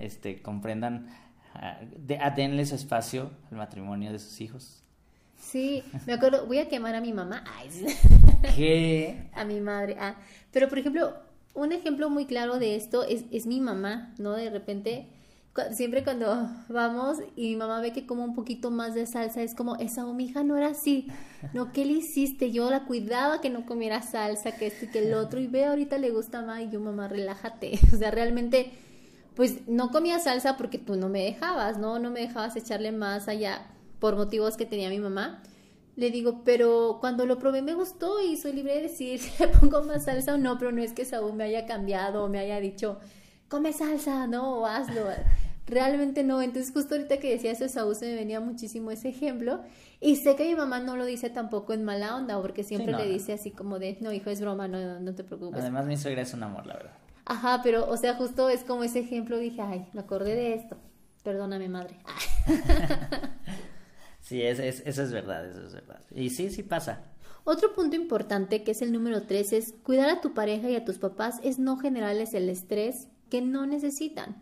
este, 0.00 0.42
comprendan, 0.42 1.08
uh, 1.54 2.34
denle 2.36 2.66
su 2.66 2.74
espacio 2.74 3.30
al 3.50 3.58
matrimonio 3.58 4.12
de 4.12 4.18
sus 4.18 4.40
hijos. 4.40 4.82
Sí, 5.36 5.82
me 6.06 6.12
acuerdo, 6.12 6.46
voy 6.46 6.58
a 6.58 6.68
quemar 6.68 6.94
a 6.94 7.00
mi 7.00 7.12
mamá. 7.12 7.44
¿Qué? 8.54 9.28
A 9.34 9.44
mi 9.44 9.60
madre. 9.60 9.96
Ah, 9.98 10.16
pero, 10.52 10.68
por 10.68 10.78
ejemplo, 10.78 11.14
un 11.54 11.72
ejemplo 11.72 12.08
muy 12.10 12.26
claro 12.26 12.58
de 12.58 12.76
esto 12.76 13.04
es, 13.04 13.24
es 13.30 13.46
mi 13.46 13.60
mamá, 13.60 14.14
¿no? 14.18 14.32
De 14.32 14.50
repente, 14.50 15.06
siempre 15.72 16.02
cuando 16.02 16.48
vamos 16.68 17.18
y 17.36 17.50
mi 17.50 17.56
mamá 17.56 17.80
ve 17.80 17.92
que 17.92 18.06
como 18.06 18.24
un 18.24 18.34
poquito 18.34 18.70
más 18.70 18.94
de 18.94 19.06
salsa, 19.06 19.42
es 19.42 19.54
como, 19.54 19.76
esa 19.76 20.06
o 20.06 20.14
mi 20.14 20.24
hija 20.24 20.42
no 20.42 20.56
era 20.56 20.68
así. 20.68 21.08
No, 21.52 21.72
¿qué 21.72 21.84
le 21.84 21.92
hiciste? 21.92 22.52
Yo 22.52 22.70
la 22.70 22.84
cuidaba 22.84 23.40
que 23.40 23.50
no 23.50 23.66
comiera 23.66 24.00
salsa, 24.02 24.52
que 24.52 24.68
esto 24.68 24.86
y 24.86 24.88
que 24.88 25.00
el 25.00 25.14
otro, 25.14 25.40
y 25.40 25.46
ve, 25.46 25.66
ahorita 25.66 25.98
le 25.98 26.10
gusta 26.10 26.42
más, 26.42 26.62
y 26.62 26.70
yo, 26.70 26.80
mamá, 26.80 27.08
relájate. 27.08 27.78
O 27.92 27.96
sea, 27.96 28.10
realmente, 28.10 28.72
pues 29.34 29.68
no 29.68 29.90
comía 29.90 30.18
salsa 30.18 30.56
porque 30.56 30.78
tú 30.78 30.96
no 30.96 31.08
me 31.08 31.22
dejabas, 31.22 31.78
¿no? 31.78 31.98
No 31.98 32.10
me 32.10 32.20
dejabas 32.20 32.56
echarle 32.56 32.90
más 32.92 33.28
allá 33.28 33.66
por 33.98 34.16
motivos 34.16 34.56
que 34.56 34.66
tenía 34.66 34.88
mi 34.88 34.98
mamá. 34.98 35.42
Le 35.96 36.10
digo, 36.10 36.42
pero 36.44 36.96
cuando 37.00 37.26
lo 37.26 37.38
probé 37.38 37.60
me 37.60 37.74
gustó 37.74 38.22
y 38.22 38.38
soy 38.38 38.54
libre 38.54 38.76
de 38.76 38.82
decir 38.82 39.18
si 39.20 39.30
le 39.42 39.48
pongo 39.48 39.82
más 39.82 40.04
salsa 40.04 40.34
o 40.34 40.38
no, 40.38 40.58
pero 40.58 40.72
no 40.72 40.82
es 40.82 40.94
que 40.94 41.04
Saúl 41.04 41.34
me 41.34 41.44
haya 41.44 41.66
cambiado 41.66 42.24
o 42.24 42.28
me 42.28 42.38
haya 42.38 42.58
dicho, 42.60 42.98
come 43.48 43.74
salsa, 43.74 44.26
¿no? 44.26 44.60
O 44.60 44.66
hazlo. 44.66 45.02
Realmente 45.72 46.22
no. 46.22 46.42
Entonces, 46.42 46.70
justo 46.70 46.94
ahorita 46.94 47.16
que 47.16 47.30
decía 47.30 47.52
eso, 47.52 47.66
Saúl 47.66 47.96
se 47.96 48.06
me 48.06 48.14
venía 48.14 48.40
muchísimo 48.40 48.90
ese 48.90 49.08
ejemplo. 49.08 49.60
Y 50.00 50.16
sé 50.16 50.36
que 50.36 50.44
mi 50.44 50.54
mamá 50.54 50.80
no 50.80 50.96
lo 50.96 51.06
dice 51.06 51.30
tampoco 51.30 51.72
en 51.72 51.82
mala 51.82 52.14
onda, 52.14 52.40
porque 52.40 52.62
siempre 52.62 52.92
le 52.92 53.08
dice 53.08 53.32
así 53.32 53.50
como 53.50 53.78
de, 53.78 53.96
no, 54.00 54.12
hijo, 54.12 54.28
es 54.28 54.40
broma, 54.40 54.68
no, 54.68 55.00
no 55.00 55.14
te 55.14 55.24
preocupes. 55.24 55.60
Además, 55.60 55.86
mi 55.86 55.96
suegra 55.96 56.22
es 56.22 56.34
un 56.34 56.42
amor, 56.42 56.66
la 56.66 56.74
verdad. 56.74 56.92
Ajá, 57.24 57.60
pero, 57.62 57.88
o 57.88 57.96
sea, 57.96 58.14
justo 58.14 58.50
es 58.50 58.64
como 58.64 58.84
ese 58.84 58.98
ejemplo. 58.98 59.38
Dije, 59.38 59.62
ay, 59.62 59.86
me 59.94 60.00
acordé 60.00 60.34
de 60.34 60.54
esto. 60.54 60.76
Perdóname, 61.22 61.68
madre. 61.68 61.96
sí, 64.20 64.42
es, 64.42 64.58
es, 64.58 64.82
eso 64.84 65.02
es 65.02 65.12
verdad, 65.12 65.46
eso 65.46 65.64
es 65.64 65.72
verdad. 65.72 66.00
Y 66.10 66.30
sí, 66.30 66.50
sí 66.50 66.62
pasa. 66.62 67.04
Otro 67.44 67.72
punto 67.74 67.96
importante, 67.96 68.62
que 68.62 68.72
es 68.72 68.82
el 68.82 68.92
número 68.92 69.22
tres, 69.22 69.52
es 69.52 69.72
cuidar 69.82 70.10
a 70.10 70.20
tu 70.20 70.34
pareja 70.34 70.68
y 70.68 70.76
a 70.76 70.84
tus 70.84 70.98
papás 70.98 71.40
es 71.42 71.58
no 71.58 71.78
generarles 71.78 72.34
el 72.34 72.48
estrés 72.48 73.08
que 73.30 73.40
no 73.40 73.66
necesitan. 73.66 74.36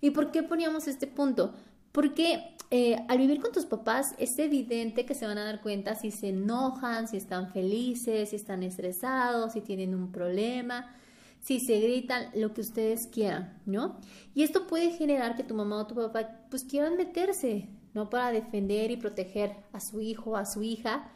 ¿Y 0.00 0.10
por 0.10 0.30
qué 0.30 0.42
poníamos 0.42 0.88
este 0.88 1.06
punto? 1.06 1.54
Porque 1.92 2.56
eh, 2.70 2.96
al 3.08 3.18
vivir 3.18 3.40
con 3.40 3.52
tus 3.52 3.64
papás 3.64 4.14
es 4.18 4.38
evidente 4.38 5.06
que 5.06 5.14
se 5.14 5.26
van 5.26 5.38
a 5.38 5.44
dar 5.44 5.62
cuenta 5.62 5.94
si 5.94 6.10
se 6.10 6.30
enojan, 6.30 7.06
si 7.08 7.16
están 7.16 7.52
felices, 7.52 8.30
si 8.30 8.36
están 8.36 8.62
estresados, 8.62 9.52
si 9.52 9.60
tienen 9.60 9.94
un 9.94 10.10
problema, 10.10 10.94
si 11.40 11.60
se 11.60 11.78
gritan, 11.78 12.30
lo 12.34 12.52
que 12.52 12.60
ustedes 12.60 13.06
quieran, 13.06 13.56
¿no? 13.66 14.00
Y 14.34 14.42
esto 14.42 14.66
puede 14.66 14.90
generar 14.90 15.36
que 15.36 15.44
tu 15.44 15.54
mamá 15.54 15.76
o 15.78 15.86
tu 15.86 15.94
papá 15.94 16.40
pues 16.50 16.64
quieran 16.64 16.96
meterse, 16.96 17.68
¿no? 17.94 18.10
Para 18.10 18.32
defender 18.32 18.90
y 18.90 18.96
proteger 18.96 19.56
a 19.72 19.80
su 19.80 20.00
hijo 20.00 20.36
a 20.36 20.44
su 20.44 20.62
hija 20.62 21.08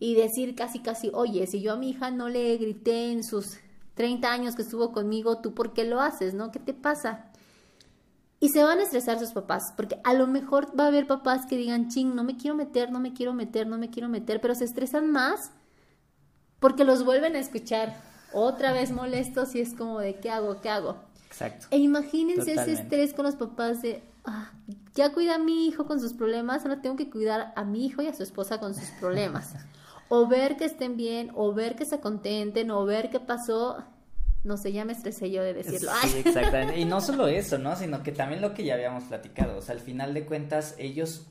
y 0.00 0.14
decir 0.14 0.54
casi 0.54 0.80
casi, 0.80 1.10
oye, 1.12 1.46
si 1.46 1.60
yo 1.60 1.74
a 1.74 1.76
mi 1.76 1.90
hija 1.90 2.10
no 2.10 2.28
le 2.28 2.56
grité 2.56 3.12
en 3.12 3.22
sus 3.24 3.58
30 3.94 4.32
años 4.32 4.56
que 4.56 4.62
estuvo 4.62 4.90
conmigo, 4.90 5.38
¿tú 5.38 5.54
por 5.54 5.74
qué 5.74 5.84
lo 5.84 6.00
haces, 6.00 6.34
no? 6.34 6.50
¿Qué 6.50 6.58
te 6.58 6.74
pasa? 6.74 7.30
Y 8.44 8.50
se 8.50 8.62
van 8.62 8.78
a 8.78 8.82
estresar 8.82 9.18
sus 9.18 9.30
papás, 9.30 9.72
porque 9.74 9.98
a 10.04 10.12
lo 10.12 10.26
mejor 10.26 10.78
va 10.78 10.84
a 10.84 10.88
haber 10.88 11.06
papás 11.06 11.46
que 11.46 11.56
digan, 11.56 11.88
ching, 11.88 12.14
no 12.14 12.24
me 12.24 12.36
quiero 12.36 12.54
meter, 12.54 12.92
no 12.92 13.00
me 13.00 13.14
quiero 13.14 13.32
meter, 13.32 13.66
no 13.66 13.78
me 13.78 13.88
quiero 13.88 14.10
meter, 14.10 14.38
pero 14.42 14.54
se 14.54 14.64
estresan 14.64 15.10
más 15.10 15.50
porque 16.60 16.84
los 16.84 17.06
vuelven 17.06 17.36
a 17.36 17.38
escuchar 17.38 17.96
otra 18.34 18.74
vez 18.74 18.90
molestos 18.90 19.54
y 19.54 19.62
es 19.62 19.72
como 19.72 19.98
de, 19.98 20.16
¿qué 20.16 20.28
hago? 20.28 20.60
¿Qué 20.60 20.68
hago? 20.68 20.96
Exacto. 21.26 21.68
E 21.70 21.78
imagínense 21.78 22.52
ese 22.52 22.72
estrés 22.72 23.14
con 23.14 23.24
los 23.24 23.36
papás 23.36 23.80
de, 23.80 24.02
ah, 24.26 24.52
ya 24.94 25.14
cuida 25.14 25.36
a 25.36 25.38
mi 25.38 25.66
hijo 25.66 25.86
con 25.86 25.98
sus 25.98 26.12
problemas, 26.12 26.66
ahora 26.66 26.82
tengo 26.82 26.96
que 26.96 27.08
cuidar 27.08 27.54
a 27.56 27.64
mi 27.64 27.86
hijo 27.86 28.02
y 28.02 28.08
a 28.08 28.14
su 28.14 28.22
esposa 28.22 28.60
con 28.60 28.74
sus 28.74 28.90
problemas. 29.00 29.54
o 30.10 30.26
ver 30.28 30.58
que 30.58 30.66
estén 30.66 30.98
bien, 30.98 31.30
o 31.34 31.54
ver 31.54 31.76
que 31.76 31.86
se 31.86 31.98
contenten, 31.98 32.70
o 32.70 32.84
ver 32.84 33.08
qué 33.08 33.20
pasó 33.20 33.82
no 34.44 34.58
sé, 34.58 34.72
ya 34.72 34.84
me 34.84 34.92
estresé 34.92 35.30
yo 35.30 35.42
de 35.42 35.54
decirlo. 35.54 35.90
Sí, 36.02 36.22
exactamente. 36.24 36.78
Y 36.78 36.84
no 36.84 37.00
solo 37.02 37.26
eso, 37.26 37.58
¿no? 37.58 37.74
Sino 37.76 38.02
que 38.02 38.12
también 38.12 38.42
lo 38.42 38.52
que 38.52 38.64
ya 38.64 38.74
habíamos 38.74 39.04
platicado. 39.04 39.56
O 39.58 39.62
sea, 39.62 39.74
al 39.74 39.80
final 39.80 40.12
de 40.12 40.26
cuentas, 40.26 40.74
ellos 40.78 41.26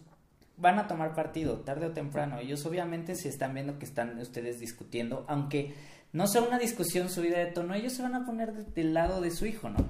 van 0.57 0.79
a 0.79 0.87
tomar 0.87 1.13
partido, 1.13 1.59
tarde 1.59 1.85
o 1.85 1.91
temprano. 1.91 2.39
Ellos 2.39 2.65
obviamente 2.65 3.15
si 3.15 3.27
están 3.27 3.53
viendo 3.53 3.77
que 3.77 3.85
están 3.85 4.17
ustedes 4.19 4.59
discutiendo, 4.59 5.25
aunque 5.27 5.73
no 6.11 6.27
sea 6.27 6.41
una 6.41 6.57
discusión 6.57 7.09
subida 7.09 7.37
de 7.37 7.47
tono, 7.47 7.75
ellos 7.75 7.93
se 7.93 8.01
van 8.01 8.15
a 8.15 8.25
poner 8.25 8.53
del 8.53 8.93
lado 8.93 9.21
de 9.21 9.31
su 9.31 9.45
hijo, 9.45 9.69
¿no? 9.69 9.85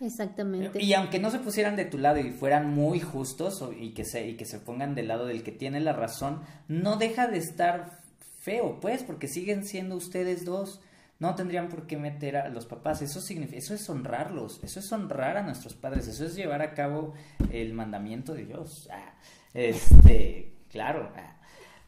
Exactamente. 0.00 0.82
Y 0.82 0.92
aunque 0.92 1.18
no 1.18 1.30
se 1.30 1.38
pusieran 1.38 1.76
de 1.76 1.84
tu 1.84 1.98
lado 1.98 2.18
y 2.18 2.30
fueran 2.30 2.74
muy 2.74 3.00
justos 3.00 3.64
y, 3.78 3.94
que 3.94 4.04
se, 4.04 4.26
y 4.28 4.36
que 4.36 4.44
se 4.44 4.58
pongan 4.58 4.94
del 4.94 5.08
lado 5.08 5.26
del 5.26 5.42
que 5.42 5.52
tiene 5.52 5.80
la 5.80 5.92
razón, 5.92 6.42
no 6.68 6.96
deja 6.96 7.26
de 7.26 7.38
estar 7.38 8.02
feo, 8.40 8.78
pues, 8.80 9.02
porque 9.02 9.28
siguen 9.28 9.64
siendo 9.64 9.96
ustedes 9.96 10.44
dos 10.44 10.80
no 11.18 11.34
tendrían 11.34 11.68
por 11.68 11.86
qué 11.86 11.96
meter 11.96 12.36
a 12.36 12.48
los 12.48 12.66
papás. 12.66 13.02
Eso 13.02 13.20
significa, 13.20 13.58
eso 13.58 13.74
es 13.74 13.88
honrarlos, 13.88 14.60
eso 14.62 14.80
es 14.80 14.92
honrar 14.92 15.36
a 15.36 15.42
nuestros 15.42 15.74
padres, 15.74 16.08
eso 16.08 16.24
es 16.24 16.34
llevar 16.34 16.62
a 16.62 16.74
cabo 16.74 17.14
el 17.50 17.72
mandamiento 17.72 18.34
de 18.34 18.46
Dios. 18.46 18.88
Ah, 18.92 19.14
este, 19.52 20.54
claro. 20.68 21.10
Ah. 21.16 21.36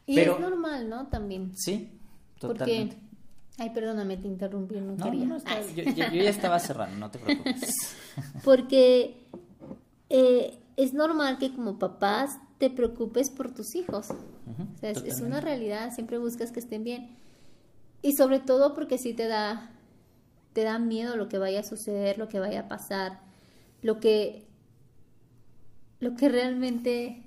Y 0.05 0.19
es 0.19 0.39
normal, 0.39 0.89
¿no? 0.89 1.07
También. 1.07 1.51
Sí, 1.55 1.99
totalmente. 2.39 2.95
Porque, 2.95 3.63
ay, 3.63 3.69
perdóname, 3.71 4.17
te 4.17 4.27
interrumpí, 4.27 4.75
no, 4.75 4.95
no 4.95 5.03
quería. 5.03 5.25
No, 5.25 5.37
yo, 5.37 5.83
ya 6.23 6.29
estaba 6.29 6.59
cerrando, 6.59 6.97
no 6.97 7.11
te 7.11 7.19
preocupes. 7.19 7.97
Porque 8.45 9.27
eh, 10.09 10.57
es 10.77 10.93
normal 10.93 11.37
que 11.37 11.53
como 11.53 11.77
papás 11.77 12.39
te 12.57 12.69
preocupes 12.69 13.29
por 13.29 13.53
tus 13.53 13.75
hijos. 13.75 14.09
o 14.11 14.79
sea, 14.79 14.91
es 14.91 15.19
una 15.19 15.41
realidad, 15.41 15.93
siempre 15.93 16.17
buscas 16.17 16.51
que 16.51 16.59
estén 16.59 16.85
bien. 16.85 17.17
Y 18.01 18.13
sobre 18.13 18.39
todo 18.39 18.73
porque 18.73 18.97
sí 18.97 19.13
te 19.13 19.27
da, 19.27 19.71
te 20.53 20.63
da 20.63 20.79
miedo 20.79 21.15
lo 21.15 21.27
que 21.29 21.37
vaya 21.37 21.61
a 21.61 21.63
suceder, 21.63 22.17
lo 22.17 22.27
que 22.27 22.39
vaya 22.39 22.61
a 22.61 22.67
pasar, 22.67 23.19
lo 23.81 23.99
que, 23.99 24.45
lo 25.99 26.15
que 26.15 26.29
realmente 26.29 27.23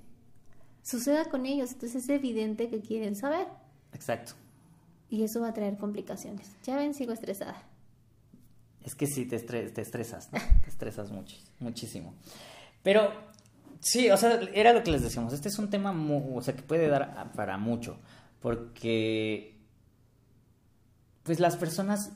suceda 0.83 1.26
con 1.26 1.46
ellos. 1.46 1.72
Entonces 1.72 2.04
es 2.04 2.09
evidente 2.09 2.68
que 2.68 2.80
quieren 2.80 3.16
saber. 3.16 3.46
Exacto. 3.92 4.33
Y 5.09 5.24
eso 5.24 5.40
va 5.40 5.48
a 5.48 5.54
traer 5.54 5.76
complicaciones. 5.76 6.52
Ya 6.64 6.76
ven, 6.76 6.94
sigo 6.94 7.12
estresada. 7.12 7.62
Es 8.85 8.94
que 8.94 9.06
sí, 9.06 9.26
te, 9.26 9.38
te 9.38 9.83
estresas, 9.83 10.33
¿no? 10.33 10.38
te 10.64 10.70
estresas 10.70 11.11
mucho, 11.11 11.37
muchísimo. 11.59 12.14
Pero 12.83 13.12
sí, 13.80 14.11
o 14.11 14.16
sea, 14.16 14.40
era 14.54 14.72
lo 14.72 14.83
que 14.83 14.90
les 14.90 15.02
decíamos. 15.02 15.33
Este 15.33 15.48
es 15.48 15.59
un 15.59 15.68
tema, 15.68 15.92
o 15.92 16.40
sea, 16.42 16.54
que 16.54 16.62
puede 16.62 16.88
dar 16.88 17.33
para 17.33 17.59
mucho. 17.59 17.98
Porque 18.40 19.59
pues 21.22 21.40
las 21.40 21.56
personas 21.56 22.12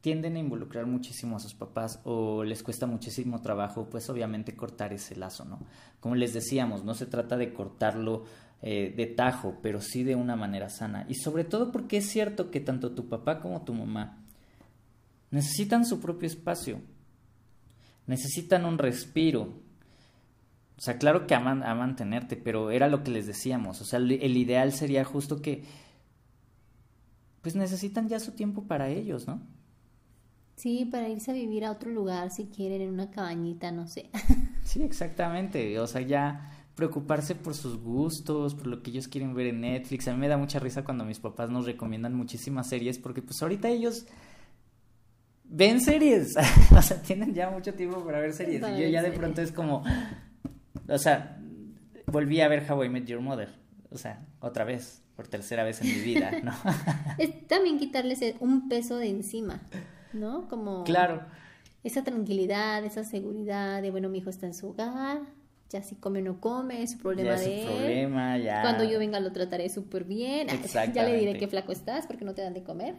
tienden 0.00 0.36
a 0.36 0.40
involucrar 0.40 0.86
muchísimo 0.86 1.36
a 1.36 1.40
sus 1.40 1.54
papás 1.54 2.00
o 2.04 2.42
les 2.42 2.62
cuesta 2.62 2.86
muchísimo 2.86 3.42
trabajo, 3.42 3.88
pues 3.90 4.08
obviamente 4.08 4.56
cortar 4.56 4.92
ese 4.92 5.14
lazo, 5.16 5.44
¿no? 5.44 5.60
Como 6.00 6.14
les 6.14 6.32
decíamos, 6.32 6.84
no 6.84 6.94
se 6.94 7.06
trata 7.06 7.36
de 7.36 7.52
cortarlo 7.52 8.24
eh, 8.62 8.92
de 8.96 9.06
tajo, 9.06 9.58
pero 9.62 9.80
sí 9.80 10.02
de 10.02 10.14
una 10.14 10.36
manera 10.36 10.70
sana. 10.70 11.04
Y 11.08 11.16
sobre 11.16 11.44
todo 11.44 11.70
porque 11.70 11.98
es 11.98 12.08
cierto 12.08 12.50
que 12.50 12.60
tanto 12.60 12.92
tu 12.92 13.08
papá 13.08 13.40
como 13.40 13.62
tu 13.62 13.74
mamá 13.74 14.18
necesitan 15.30 15.84
su 15.84 16.00
propio 16.00 16.26
espacio, 16.26 16.80
necesitan 18.06 18.64
un 18.64 18.78
respiro. 18.78 19.42
O 20.78 20.82
sea, 20.82 20.96
claro 20.96 21.26
que 21.26 21.34
aman 21.34 21.62
a 21.62 21.74
mantenerte, 21.74 22.36
pero 22.36 22.70
era 22.70 22.88
lo 22.88 23.04
que 23.04 23.10
les 23.10 23.26
decíamos. 23.26 23.82
O 23.82 23.84
sea, 23.84 23.98
el 23.98 24.36
ideal 24.36 24.72
sería 24.72 25.04
justo 25.04 25.42
que 25.42 25.62
pues 27.42 27.54
necesitan 27.54 28.08
ya 28.08 28.20
su 28.20 28.32
tiempo 28.32 28.64
para 28.64 28.88
ellos, 28.88 29.26
¿no? 29.26 29.40
Sí, 30.56 30.84
para 30.84 31.08
irse 31.08 31.30
a 31.30 31.34
vivir 31.34 31.64
a 31.64 31.70
otro 31.70 31.90
lugar 31.90 32.30
si 32.30 32.46
quieren, 32.46 32.82
en 32.82 32.90
una 32.90 33.10
cabañita, 33.10 33.72
no 33.72 33.86
sé. 33.86 34.10
sí, 34.64 34.82
exactamente. 34.82 35.78
O 35.78 35.86
sea, 35.86 36.02
ya 36.02 36.50
preocuparse 36.74 37.34
por 37.34 37.54
sus 37.54 37.78
gustos, 37.78 38.54
por 38.54 38.66
lo 38.66 38.82
que 38.82 38.90
ellos 38.90 39.08
quieren 39.08 39.34
ver 39.34 39.46
en 39.46 39.62
Netflix. 39.62 40.08
A 40.08 40.12
mí 40.12 40.18
me 40.18 40.28
da 40.28 40.36
mucha 40.36 40.58
risa 40.58 40.84
cuando 40.84 41.04
mis 41.04 41.18
papás 41.18 41.50
nos 41.50 41.64
recomiendan 41.64 42.14
muchísimas 42.14 42.68
series 42.68 42.98
porque 42.98 43.22
pues 43.22 43.40
ahorita 43.40 43.68
ellos 43.68 44.06
ven 45.44 45.80
series. 45.80 46.34
o 46.76 46.82
sea, 46.82 47.00
tienen 47.00 47.32
ya 47.32 47.50
mucho 47.50 47.74
tiempo 47.74 48.04
para 48.04 48.20
ver 48.20 48.32
series. 48.32 48.62
y 48.62 48.82
yo 48.82 48.88
ya 48.88 49.02
de 49.02 49.12
pronto 49.12 49.40
es 49.40 49.52
como, 49.52 49.82
o 50.88 50.98
sea, 50.98 51.40
volví 52.06 52.40
a 52.40 52.48
ver 52.48 52.70
How 52.70 52.84
I 52.84 52.88
Met 52.88 53.06
Your 53.06 53.20
Mother. 53.20 53.48
O 53.90 53.98
sea, 53.98 54.26
otra 54.40 54.64
vez 54.64 55.02
por 55.20 55.28
tercera 55.28 55.64
vez 55.64 55.82
en 55.82 55.88
mi 55.88 56.00
vida, 56.00 56.30
¿no? 56.42 56.54
es 57.18 57.46
también 57.46 57.78
quitarles 57.78 58.20
un 58.40 58.70
peso 58.70 58.96
de 58.96 59.10
encima, 59.10 59.60
¿no? 60.14 60.48
Como 60.48 60.82
claro. 60.84 61.20
esa 61.84 62.02
tranquilidad, 62.02 62.82
esa 62.86 63.04
seguridad 63.04 63.82
de, 63.82 63.90
bueno, 63.90 64.08
mi 64.08 64.20
hijo 64.20 64.30
está 64.30 64.46
en 64.46 64.54
su 64.54 64.70
hogar, 64.70 65.20
ya 65.68 65.82
si 65.82 65.96
come 65.96 66.20
o 66.20 66.22
no 66.22 66.40
come, 66.40 66.82
es 66.82 66.92
su 66.92 66.98
problema 67.00 67.36
ya 67.36 67.38
de 67.38 67.60
su 67.60 67.68
problema, 67.68 68.38
ya. 68.38 68.62
Cuando 68.62 68.84
yo 68.84 68.98
venga 68.98 69.20
lo 69.20 69.30
trataré 69.30 69.68
súper 69.68 70.04
bien. 70.04 70.48
Ya 70.94 71.04
le 71.04 71.18
diré 71.18 71.38
qué 71.38 71.48
flaco 71.48 71.70
estás 71.70 72.06
porque 72.06 72.24
no 72.24 72.32
te 72.32 72.40
dan 72.40 72.54
de 72.54 72.62
comer. 72.62 72.94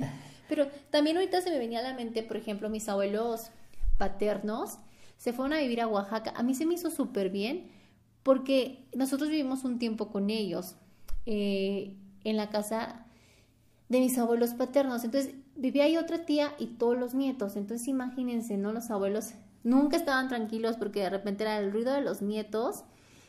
Pero 0.48 0.68
también 0.88 1.18
ahorita 1.18 1.42
se 1.42 1.50
me 1.50 1.58
venía 1.58 1.80
a 1.80 1.82
la 1.82 1.92
mente, 1.92 2.22
por 2.22 2.38
ejemplo, 2.38 2.70
mis 2.70 2.88
abuelos 2.88 3.50
paternos 3.98 4.78
se 5.18 5.34
fueron 5.34 5.52
a 5.52 5.58
vivir 5.58 5.82
a 5.82 5.88
Oaxaca. 5.88 6.32
A 6.36 6.42
mí 6.42 6.54
se 6.54 6.64
me 6.64 6.72
hizo 6.72 6.90
súper 6.90 7.28
bien 7.28 7.66
porque 8.22 8.88
nosotros 8.94 9.28
vivimos 9.28 9.64
un 9.64 9.78
tiempo 9.78 10.10
con 10.10 10.30
ellos 10.30 10.76
eh, 11.26 11.96
en 12.24 12.36
la 12.36 12.50
casa 12.50 13.04
de 13.88 14.00
mis 14.00 14.18
abuelos 14.18 14.54
paternos. 14.54 15.04
Entonces 15.04 15.34
vivía 15.54 15.84
ahí 15.84 15.96
otra 15.96 16.24
tía 16.24 16.52
y 16.58 16.66
todos 16.66 16.98
los 16.98 17.14
nietos. 17.14 17.56
Entonces 17.56 17.88
imagínense, 17.88 18.56
¿no? 18.56 18.72
Los 18.72 18.90
abuelos 18.90 19.32
nunca 19.62 19.96
estaban 19.96 20.28
tranquilos 20.28 20.76
porque 20.76 21.00
de 21.00 21.10
repente 21.10 21.44
era 21.44 21.58
el 21.58 21.72
ruido 21.72 21.92
de 21.92 22.00
los 22.00 22.22
nietos. 22.22 22.84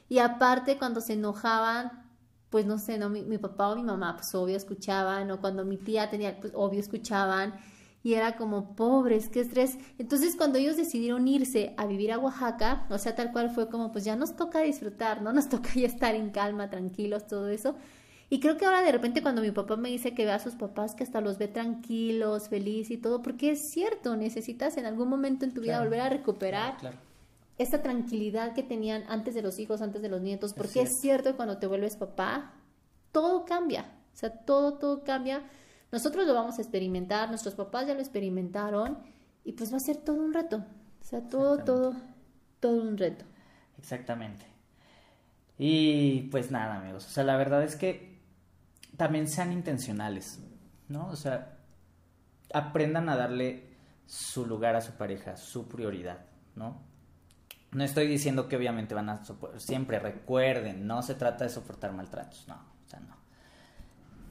Y 0.09 0.19
aparte 0.19 0.77
cuando 0.77 1.01
se 1.01 1.13
enojaban, 1.13 2.05
pues 2.49 2.65
no 2.65 2.79
sé, 2.79 2.97
¿no? 2.97 3.09
Mi, 3.09 3.23
mi 3.23 3.37
papá 3.37 3.69
o 3.69 3.75
mi 3.75 3.83
mamá, 3.83 4.15
pues 4.15 4.33
obvio 4.35 4.55
escuchaban. 4.55 5.29
O 5.31 5.41
cuando 5.41 5.65
mi 5.65 5.77
tía 5.77 6.09
tenía, 6.09 6.39
pues 6.39 6.53
obvio 6.55 6.79
escuchaban 6.79 7.53
y 8.03 8.13
era 8.13 8.35
como, 8.37 8.75
pobres, 8.75 9.29
qué 9.29 9.41
estrés. 9.41 9.77
Entonces 9.97 10.35
cuando 10.35 10.57
ellos 10.57 10.77
decidieron 10.77 11.27
irse 11.27 11.73
a 11.77 11.85
vivir 11.85 12.11
a 12.11 12.19
Oaxaca, 12.19 12.85
o 12.89 12.97
sea, 12.97 13.15
tal 13.15 13.31
cual 13.31 13.49
fue 13.49 13.69
como, 13.69 13.91
pues 13.91 14.05
ya 14.05 14.15
nos 14.15 14.35
toca 14.35 14.61
disfrutar, 14.61 15.21
¿no? 15.21 15.33
Nos 15.37 15.49
toca 15.49 15.69
ya 15.75 15.87
estar 15.87 16.15
en 16.15 16.29
calma, 16.29 16.69
tranquilos, 16.69 17.27
todo 17.27 17.49
eso. 17.49 17.75
Y 18.29 18.39
creo 18.39 18.57
que 18.57 18.65
ahora 18.65 18.81
de 18.81 18.91
repente 18.91 19.21
cuando 19.21 19.41
mi 19.41 19.51
papá 19.51 19.77
me 19.77 19.89
dice 19.89 20.13
que 20.13 20.25
ve 20.25 20.31
a 20.31 20.39
sus 20.39 20.55
papás, 20.55 20.95
que 20.95 21.03
hasta 21.03 21.21
los 21.21 21.37
ve 21.37 21.47
tranquilos, 21.47 22.49
feliz 22.49 22.91
y 22.91 22.97
todo, 22.97 23.21
porque 23.21 23.51
es 23.51 23.69
cierto, 23.71 24.17
necesitas 24.17 24.77
en 24.77 24.85
algún 24.85 25.07
momento 25.07 25.45
en 25.45 25.53
tu 25.53 25.61
vida 25.61 25.81
volver 25.81 26.01
a 26.01 26.09
recuperar 26.09 26.77
esta 27.57 27.81
tranquilidad 27.81 28.53
que 28.53 28.63
tenían 28.63 29.03
antes 29.07 29.33
de 29.33 29.41
los 29.41 29.59
hijos, 29.59 29.81
antes 29.81 30.01
de 30.01 30.09
los 30.09 30.21
nietos, 30.21 30.53
porque 30.53 30.81
es 30.81 30.89
cierto, 30.89 30.93
es 30.93 31.01
cierto 31.01 31.29
que 31.31 31.35
cuando 31.37 31.57
te 31.57 31.67
vuelves 31.67 31.95
papá, 31.95 32.53
todo 33.13 33.45
cambia, 33.45 33.93
o 34.13 34.17
sea, 34.17 34.29
todo, 34.29 34.73
todo 34.73 35.03
cambia 35.03 35.43
nosotros 35.91 36.27
lo 36.27 36.33
vamos 36.33 36.57
a 36.57 36.61
experimentar, 36.61 37.29
nuestros 37.29 37.55
papás 37.55 37.87
ya 37.87 37.93
lo 37.93 37.99
experimentaron 37.99 38.97
y 39.43 39.53
pues 39.53 39.71
va 39.71 39.77
a 39.77 39.81
ser 39.81 39.97
todo 39.97 40.17
un 40.17 40.33
reto. 40.33 40.65
O 41.01 41.03
sea, 41.03 41.21
todo, 41.27 41.63
todo, 41.63 41.95
todo 42.59 42.81
un 42.81 42.97
reto. 42.97 43.25
Exactamente. 43.77 44.45
Y 45.57 46.23
pues 46.23 46.51
nada, 46.51 46.75
amigos. 46.75 47.05
O 47.05 47.09
sea, 47.09 47.23
la 47.23 47.37
verdad 47.37 47.63
es 47.63 47.75
que 47.75 48.19
también 48.97 49.27
sean 49.27 49.53
intencionales, 49.53 50.39
¿no? 50.89 51.07
O 51.07 51.15
sea, 51.15 51.57
aprendan 52.53 53.09
a 53.09 53.15
darle 53.15 53.75
su 54.05 54.45
lugar 54.45 54.75
a 54.75 54.81
su 54.81 54.93
pareja, 54.93 55.37
su 55.37 55.67
prioridad, 55.67 56.25
¿no? 56.55 56.81
No 57.71 57.83
estoy 57.83 58.07
diciendo 58.07 58.47
que 58.47 58.55
obviamente 58.55 58.95
van 58.95 59.09
a 59.09 59.25
soportar, 59.25 59.59
siempre 59.59 59.99
recuerden, 59.99 60.87
no 60.87 61.01
se 61.01 61.15
trata 61.15 61.43
de 61.43 61.49
soportar 61.49 61.91
maltratos, 61.91 62.47
no, 62.47 62.55
o 62.55 62.89
sea, 62.89 62.99
no. 63.01 63.16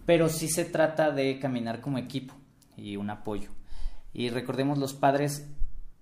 Pero 0.06 0.28
sí 0.28 0.48
se 0.48 0.64
trata 0.64 1.10
de 1.10 1.38
caminar 1.38 1.80
como 1.80 1.98
equipo 1.98 2.34
y 2.76 2.96
un 2.96 3.10
apoyo. 3.10 3.50
Y 4.12 4.30
recordemos, 4.30 4.78
los 4.78 4.94
padres 4.94 5.46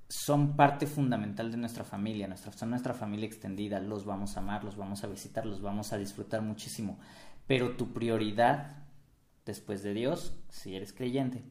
son 0.09 0.55
parte 0.55 0.87
fundamental 0.87 1.51
de 1.51 1.57
nuestra 1.57 1.83
familia, 1.83 2.29
nuestra, 2.29 2.53
son 2.53 2.71
nuestra 2.71 2.95
familia 2.95 3.27
extendida, 3.27 3.81
los 3.81 4.05
vamos 4.05 4.37
a 4.37 4.41
amar, 4.41 4.63
los 4.63 4.77
vamos 4.77 5.03
a 5.03 5.09
visitar, 5.09 5.47
los 5.47 5.63
vamos 5.63 5.93
a 5.93 5.99
disfrutar 5.99 6.43
muchísimo. 6.43 7.01
Pero 7.47 7.73
tu 7.73 7.93
prioridad 7.93 8.85
después 9.45 9.83
de 9.83 9.95
Dios, 9.95 10.37
si 10.51 10.77
eres 10.77 10.93
creyente, 10.93 11.43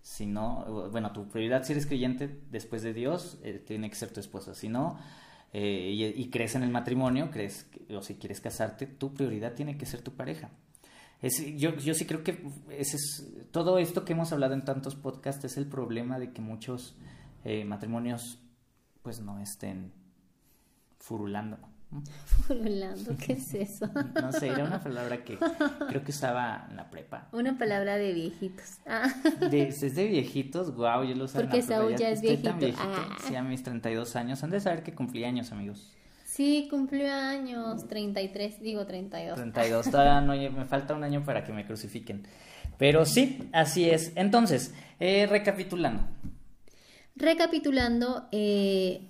si 0.00 0.26
no, 0.26 0.88
bueno, 0.90 1.12
tu 1.12 1.28
prioridad 1.28 1.64
si 1.64 1.72
eres 1.72 1.86
creyente 1.86 2.40
después 2.50 2.82
de 2.82 2.94
Dios, 2.94 3.38
eh, 3.42 3.62
tiene 3.66 3.90
que 3.90 3.96
ser 3.96 4.12
tu 4.12 4.20
esposa. 4.20 4.54
Si 4.54 4.68
no, 4.68 4.98
eh, 5.52 6.14
y, 6.16 6.30
crees 6.30 6.54
en 6.54 6.62
el 6.62 6.70
matrimonio, 6.70 7.30
crees, 7.30 7.66
o 7.94 8.02
si 8.02 8.14
quieres 8.14 8.40
casarte, 8.40 8.86
tu 8.86 9.14
prioridad 9.14 9.54
tiene 9.54 9.76
que 9.76 9.86
ser 9.86 10.02
tu 10.02 10.12
pareja. 10.14 10.50
Es, 11.20 11.44
yo, 11.56 11.74
yo 11.76 11.94
sí 11.94 12.06
creo 12.06 12.22
que 12.22 12.44
ese 12.70 12.96
es, 12.96 13.26
todo 13.50 13.78
esto 13.78 14.04
que 14.04 14.12
hemos 14.12 14.32
hablado 14.32 14.54
en 14.54 14.64
tantos 14.64 14.94
podcasts 14.94 15.44
es 15.44 15.56
el 15.56 15.66
problema 15.66 16.18
de 16.18 16.32
que 16.32 16.40
muchos 16.40 16.96
eh, 17.44 17.64
matrimonios 17.64 18.38
pues 19.02 19.20
no 19.20 19.40
estén 19.40 19.92
furulando. 20.98 21.58
Furulando, 22.46 23.16
¿qué 23.16 23.32
es 23.32 23.54
eso? 23.54 23.88
No 24.20 24.30
sé, 24.30 24.48
era 24.48 24.64
una 24.64 24.80
palabra 24.82 25.24
que 25.24 25.38
creo 25.88 26.04
que 26.04 26.10
usaba 26.10 26.66
en 26.68 26.76
la 26.76 26.90
prepa. 26.90 27.28
Una 27.32 27.56
palabra 27.56 27.96
de 27.96 28.12
viejitos. 28.12 28.78
Ah. 28.86 29.08
es 29.50 29.94
de 29.94 30.06
viejitos, 30.06 30.74
wow, 30.74 31.02
yo 31.04 31.14
lo 31.14 31.24
usaba 31.24 31.44
Porque 31.44 31.62
Saúl 31.62 31.96
ya, 31.96 32.10
es 32.10 32.20
viejito. 32.20 32.54
Ah. 32.78 33.16
Sí, 33.26 33.34
a 33.34 33.42
mis 33.42 33.62
32 33.62 34.16
años. 34.16 34.42
Han 34.44 34.50
de 34.50 34.60
saber 34.60 34.82
que 34.82 34.94
cumplí 34.94 35.24
años, 35.24 35.50
amigos. 35.50 35.96
Sí, 36.38 36.68
cumplió 36.70 37.12
años, 37.12 37.88
33, 37.88 38.60
digo 38.60 38.86
32. 38.86 39.34
32, 39.34 39.90
todavía 39.90 40.20
no, 40.20 40.34
me 40.56 40.66
falta 40.66 40.94
un 40.94 41.02
año 41.02 41.24
para 41.24 41.42
que 41.42 41.52
me 41.52 41.66
crucifiquen. 41.66 42.28
Pero 42.76 43.04
sí, 43.06 43.50
así 43.52 43.90
es. 43.90 44.12
Entonces, 44.14 44.72
eh, 45.00 45.26
recapitulando. 45.26 46.04
Recapitulando, 47.16 48.28
eh, 48.30 49.00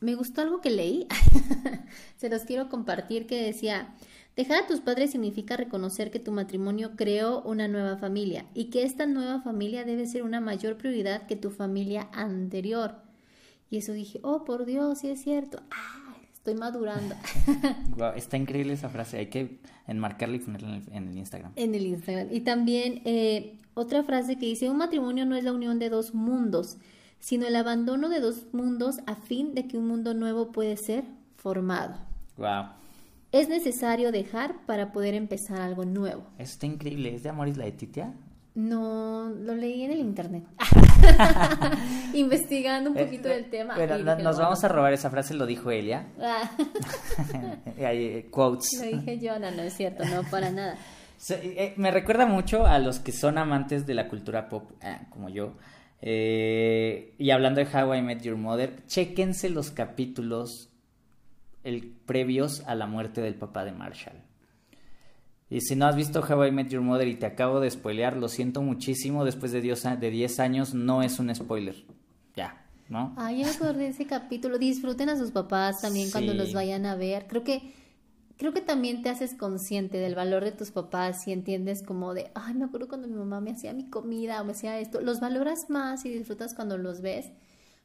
me 0.00 0.14
gustó 0.14 0.40
algo 0.40 0.62
que 0.62 0.70
leí, 0.70 1.06
se 2.16 2.30
los 2.30 2.44
quiero 2.44 2.70
compartir, 2.70 3.26
que 3.26 3.42
decía, 3.42 3.94
dejar 4.34 4.64
a 4.64 4.66
tus 4.66 4.80
padres 4.80 5.10
significa 5.10 5.58
reconocer 5.58 6.10
que 6.10 6.20
tu 6.20 6.32
matrimonio 6.32 6.92
creó 6.96 7.42
una 7.42 7.68
nueva 7.68 7.98
familia 7.98 8.46
y 8.54 8.70
que 8.70 8.84
esta 8.84 9.04
nueva 9.04 9.42
familia 9.42 9.84
debe 9.84 10.06
ser 10.06 10.22
una 10.22 10.40
mayor 10.40 10.78
prioridad 10.78 11.26
que 11.26 11.36
tu 11.36 11.50
familia 11.50 12.08
anterior. 12.14 12.94
Y 13.68 13.76
eso 13.76 13.92
dije, 13.92 14.20
oh, 14.22 14.44
por 14.44 14.64
Dios, 14.64 15.00
sí 15.00 15.10
es 15.10 15.22
cierto. 15.22 15.62
Ah, 15.70 16.01
estoy 16.42 16.54
madurando. 16.54 17.14
está 18.16 18.36
increíble 18.36 18.72
esa 18.72 18.88
frase, 18.88 19.18
hay 19.18 19.26
que 19.26 19.60
enmarcarla 19.86 20.36
y 20.36 20.38
ponerla 20.40 20.82
en 20.90 21.08
el, 21.08 21.16
Instagram. 21.16 21.52
En 21.54 21.74
el 21.74 21.86
Instagram. 21.86 22.28
Y 22.32 22.40
también 22.40 23.00
eh, 23.04 23.58
otra 23.74 24.02
frase 24.02 24.36
que 24.36 24.46
dice, 24.46 24.68
un 24.68 24.76
matrimonio 24.76 25.24
no 25.24 25.36
es 25.36 25.44
la 25.44 25.52
unión 25.52 25.78
de 25.78 25.88
dos 25.88 26.14
mundos, 26.14 26.78
sino 27.20 27.46
el 27.46 27.54
abandono 27.54 28.08
de 28.08 28.18
dos 28.18 28.46
mundos 28.52 28.98
a 29.06 29.14
fin 29.14 29.54
de 29.54 29.68
que 29.68 29.78
un 29.78 29.86
mundo 29.86 30.14
nuevo 30.14 30.50
puede 30.50 30.76
ser 30.76 31.04
formado. 31.36 31.94
Wow. 32.36 32.70
Es 33.30 33.48
necesario 33.48 34.10
dejar 34.10 34.66
para 34.66 34.90
poder 34.90 35.14
empezar 35.14 35.60
algo 35.60 35.84
nuevo. 35.84 36.24
Eso 36.38 36.54
está 36.54 36.66
increíble. 36.66 37.14
¿Es 37.14 37.22
de 37.22 37.28
Amoris 37.28 37.56
Laetitia? 37.56 38.12
No, 38.54 39.30
lo 39.30 39.54
leí 39.54 39.82
en 39.82 39.92
el 39.92 40.00
internet. 40.00 40.44
Investigando 42.14 42.90
un 42.90 42.98
eh, 42.98 43.04
poquito 43.04 43.28
del 43.28 43.48
tema. 43.48 43.74
Pero 43.76 43.98
nos 43.98 44.38
vamos 44.38 44.62
a 44.62 44.68
robar 44.68 44.92
esa 44.92 45.08
frase, 45.08 45.34
lo 45.34 45.46
dijo 45.46 45.70
Elia. 45.70 46.08
Ah. 46.20 46.50
Eh, 47.78 48.28
quotes. 48.30 48.68
Lo 48.78 48.98
dije 48.98 49.18
yo, 49.18 49.38
no, 49.38 49.50
no 49.50 49.62
es 49.62 49.74
cierto, 49.74 50.04
no, 50.04 50.22
para 50.30 50.50
nada. 50.50 50.76
Eh, 51.30 51.74
me 51.76 51.90
recuerda 51.90 52.26
mucho 52.26 52.66
a 52.66 52.78
los 52.78 52.98
que 52.98 53.12
son 53.12 53.38
amantes 53.38 53.86
de 53.86 53.94
la 53.94 54.08
cultura 54.08 54.48
pop, 54.48 54.70
como 55.10 55.28
yo. 55.28 55.54
Eh, 56.04 57.14
y 57.16 57.30
hablando 57.30 57.64
de 57.64 57.68
How 57.72 57.94
I 57.94 58.02
Met 58.02 58.22
Your 58.22 58.36
Mother, 58.36 58.84
chequense 58.86 59.48
los 59.48 59.70
capítulos 59.70 60.70
el, 61.62 61.94
previos 62.06 62.62
a 62.66 62.74
la 62.74 62.86
muerte 62.86 63.20
del 63.20 63.36
papá 63.36 63.64
de 63.64 63.70
Marshall. 63.70 64.16
Y 65.52 65.60
si 65.60 65.76
no 65.76 65.84
has 65.84 65.94
visto 65.94 66.20
How 66.20 66.46
I 66.46 66.50
Met 66.50 66.70
Your 66.70 66.80
Mother 66.80 67.06
y 67.06 67.16
te 67.16 67.26
acabo 67.26 67.60
de 67.60 67.70
spoilear, 67.70 68.16
lo 68.16 68.30
siento 68.30 68.62
muchísimo. 68.62 69.22
Después 69.22 69.52
de 69.52 69.60
10 69.60 70.40
años, 70.40 70.72
no 70.72 71.02
es 71.02 71.18
un 71.18 71.34
spoiler. 71.34 71.84
Ya, 72.34 72.64
¿no? 72.88 73.12
Ay, 73.18 73.40
ya 73.40 73.44
me 73.44 73.50
acordé 73.50 73.80
de 73.80 73.88
ese 73.88 74.06
capítulo. 74.06 74.56
Disfruten 74.56 75.10
a 75.10 75.18
sus 75.18 75.30
papás 75.30 75.82
también 75.82 76.10
cuando 76.10 76.32
los 76.32 76.54
vayan 76.54 76.86
a 76.86 76.96
ver. 76.96 77.26
Creo 77.28 77.44
que 77.44 77.74
creo 78.38 78.54
que 78.54 78.62
también 78.62 79.02
te 79.02 79.10
haces 79.10 79.34
consciente 79.34 79.98
del 79.98 80.14
valor 80.14 80.42
de 80.42 80.52
tus 80.52 80.70
papás 80.70 81.28
y 81.28 81.32
entiendes 81.32 81.82
como 81.82 82.14
de, 82.14 82.30
ay, 82.34 82.54
me 82.54 82.64
acuerdo 82.64 82.88
cuando 82.88 83.06
mi 83.06 83.16
mamá 83.16 83.42
me 83.42 83.50
hacía 83.50 83.74
mi 83.74 83.90
comida 83.90 84.40
o 84.40 84.46
me 84.46 84.52
hacía 84.52 84.80
esto, 84.80 85.02
los 85.02 85.20
valoras 85.20 85.68
más 85.68 86.06
y 86.06 86.08
disfrutas 86.08 86.54
cuando 86.54 86.78
los 86.78 87.02
ves, 87.02 87.30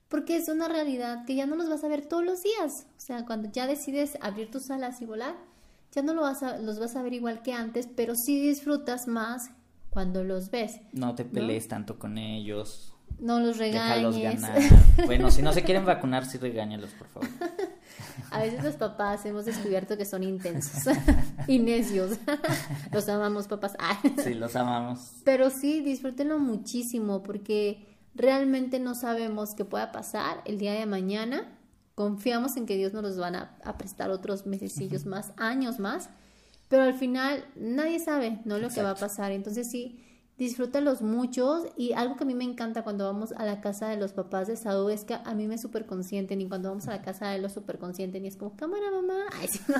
porque 0.08 0.38
es 0.38 0.48
una 0.48 0.70
realidad 0.70 1.26
que 1.26 1.36
ya 1.36 1.46
no 1.46 1.58
los 1.58 1.70
vas 1.70 1.84
a 1.84 1.90
ver 1.90 2.08
todos 2.08 2.24
los 2.24 2.42
días, 2.42 2.88
o 2.98 3.00
sea, 3.00 3.26
cuando 3.26 3.52
ya 3.52 3.68
decides 3.68 4.18
abrir 4.22 4.50
tus 4.50 4.72
alas 4.72 5.00
y 5.02 5.06
volar, 5.06 5.36
ya 5.92 6.02
no 6.02 6.14
lo 6.14 6.22
vas 6.22 6.44
a, 6.44 6.58
los 6.58 6.80
vas 6.80 6.96
a 6.96 7.04
ver 7.04 7.14
igual 7.14 7.42
que 7.42 7.54
antes, 7.54 7.88
pero 7.88 8.16
sí 8.16 8.40
disfrutas 8.42 9.08
más 9.08 9.52
cuando 9.90 10.24
los 10.24 10.52
ves. 10.52 10.80
No 10.94 11.16
te 11.16 11.26
pelees 11.26 11.68
tanto 11.68 11.98
con 11.98 12.18
ellos. 12.18 12.94
No 13.20 13.40
los 13.40 13.58
regañes. 13.58 14.22
ganar. 14.22 14.62
Bueno, 15.06 15.32
si 15.32 15.42
no 15.42 15.54
se 15.54 15.64
quieren 15.64 15.86
vacunar, 15.86 16.26
sí 16.26 16.38
regáñalos, 16.38 16.92
por 16.92 17.08
favor. 17.08 17.30
A 18.32 18.42
veces 18.42 18.64
los 18.64 18.76
papás 18.76 19.26
hemos 19.26 19.46
descubierto 19.46 19.98
que 19.98 20.06
son 20.06 20.24
intensos 20.24 20.96
y 21.48 21.60
necios. 21.60 22.18
los 22.92 23.08
amamos, 23.10 23.48
papás. 23.48 23.76
sí, 24.24 24.34
los 24.34 24.56
amamos. 24.56 25.14
Pero 25.24 25.50
sí, 25.50 25.82
disfrútenlo 25.82 26.38
muchísimo 26.38 27.24
porque 27.24 27.86
realmente 28.14 28.80
no 28.80 28.96
sabemos 28.96 29.56
qué 29.56 29.66
pueda 29.66 29.92
pasar 29.92 30.42
el 30.46 30.58
día 30.58 30.74
de 30.74 30.86
mañana. 30.86 31.57
Confiamos 31.98 32.58
en 32.58 32.68
que 32.68 32.78
Dios 32.78 32.94
nos 32.94 33.02
los 33.02 33.18
van 33.18 33.36
a, 33.36 33.58
prestar 33.80 34.12
otros 34.12 34.46
mesecillos 34.46 35.08
más, 35.08 35.34
años 35.36 35.80
más. 35.80 36.12
Pero 36.68 36.84
al 36.84 36.94
final 36.94 37.44
nadie 37.56 37.98
sabe, 37.98 38.40
¿no? 38.46 38.60
Lo 38.60 38.70
que 38.70 38.84
va 38.84 38.92
a 38.92 38.96
pasar. 38.96 39.32
Entonces 39.32 39.72
sí, 39.72 40.06
disfrútalos 40.38 41.02
muchos 41.02 41.64
y 41.76 41.94
algo 41.94 42.16
que 42.16 42.24
a 42.24 42.28
mí 42.28 42.36
me 42.36 42.44
encanta 42.44 42.84
cuando 42.84 43.06
vamos 43.06 43.32
a 43.32 43.46
la 43.46 43.62
casa 43.62 43.90
de 43.90 43.98
los 43.98 44.14
papás 44.14 44.48
de 44.48 44.58
Saúl 44.58 44.92
es 44.92 45.06
que 45.06 45.16
a 45.16 45.34
mí 45.34 45.48
me 45.48 45.58
super 45.58 45.88
consienten 45.88 46.40
y 46.40 46.48
cuando 46.48 46.70
vamos 46.70 46.88
a 46.88 46.92
la 46.92 47.02
casa 47.02 47.30
de 47.30 47.40
los 47.40 47.54
super 47.54 47.80
consienten 47.80 48.26
y 48.26 48.28
es 48.28 48.38
como, 48.38 48.56
cámara 48.56 48.92
mamá, 48.92 49.26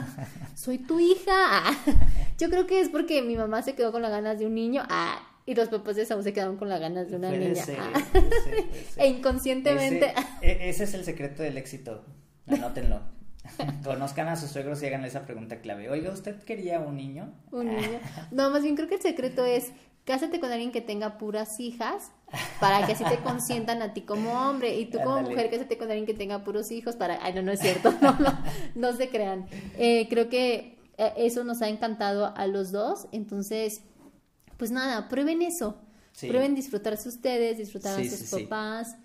soy 0.56 0.80
tu 0.80 1.00
hija. 1.00 1.62
Yo 2.40 2.50
creo 2.50 2.66
que 2.66 2.82
es 2.82 2.90
porque 2.90 3.22
mi 3.22 3.36
mamá 3.36 3.62
se 3.62 3.76
quedó 3.76 3.92
con 3.92 4.02
las 4.02 4.10
ganas 4.10 4.40
de 4.40 4.48
un 4.48 4.56
niño 4.56 4.82
ah, 4.90 5.20
y 5.48 5.56
los 5.56 5.70
papás 5.70 5.96
de 5.96 6.06
Saúl 6.06 6.24
se 6.24 6.34
quedaron 6.34 6.58
con 6.58 6.68
las 6.68 6.82
ganas 6.82 7.10
de 7.10 7.16
una 7.16 7.32
niña. 7.32 7.64
e 8.98 9.08
inconscientemente. 9.08 10.14
E, 10.42 10.70
ese, 10.70 10.84
es 10.84 10.94
el 10.94 11.06
secreto 11.06 11.42
del 11.42 11.58
éxito, 11.58 12.04
anótenlo. 12.46 13.00
Conozcan 13.86 14.28
a 14.28 14.36
sus 14.36 14.52
suegros 14.52 14.84
y 14.84 14.88
hagan 14.88 15.06
esa 15.06 15.26
pregunta 15.26 15.62
clave. 15.62 15.90
Oiga, 15.90 16.12
¿usted 16.12 16.44
quería 16.44 16.82
un 16.82 16.98
niño? 16.98 17.34
Un 17.52 17.68
niño. 17.68 18.00
No, 18.32 18.50
más 18.50 18.62
bien 18.62 18.76
creo 18.76 18.90
que 18.90 18.96
el 18.96 19.02
secreto 19.02 19.46
es 19.46 19.72
cásate 20.04 20.42
con 20.42 20.52
alguien 20.52 20.74
que 20.74 20.82
tenga 20.82 21.18
puras 21.18 21.62
hijas 21.62 22.12
para 22.60 22.86
que 22.86 22.92
así 22.92 23.06
te 23.06 23.18
consientan 23.20 23.82
a 23.82 23.94
ti 23.94 24.02
como 24.02 24.34
hombre 24.34 24.78
y 24.78 24.86
tú 24.86 25.00
como 25.00 25.22
mujer 25.22 25.50
cásate 25.50 25.78
con 25.78 25.90
alguien 25.90 26.06
que 26.06 26.14
tenga 26.14 26.46
puros 26.46 26.72
hijos 26.72 26.96
para 26.96 27.20
ay 27.22 27.34
no 27.34 27.42
no 27.42 27.52
es 27.52 27.60
cierto 27.60 27.94
no, 28.02 28.16
no, 28.76 28.94
se 28.96 29.10
crean 29.10 29.48
eh, 29.78 30.08
creo 30.10 30.30
que 30.30 30.78
eh, 30.98 31.14
eso 31.18 31.44
nos 31.44 31.62
ha 31.62 31.68
encantado 31.68 32.34
a 32.38 32.48
los 32.48 32.72
dos 32.72 33.08
entonces 33.12 33.82
pues 34.58 34.72
nada 34.72 35.08
prueben 35.08 35.42
eso 35.42 35.78
prueben 36.20 36.56
disfrutarse 36.56 37.08
ustedes 37.08 37.58
disfrutar 37.58 38.00
a 38.00 38.04
sus 38.04 38.30
papás 38.30 38.96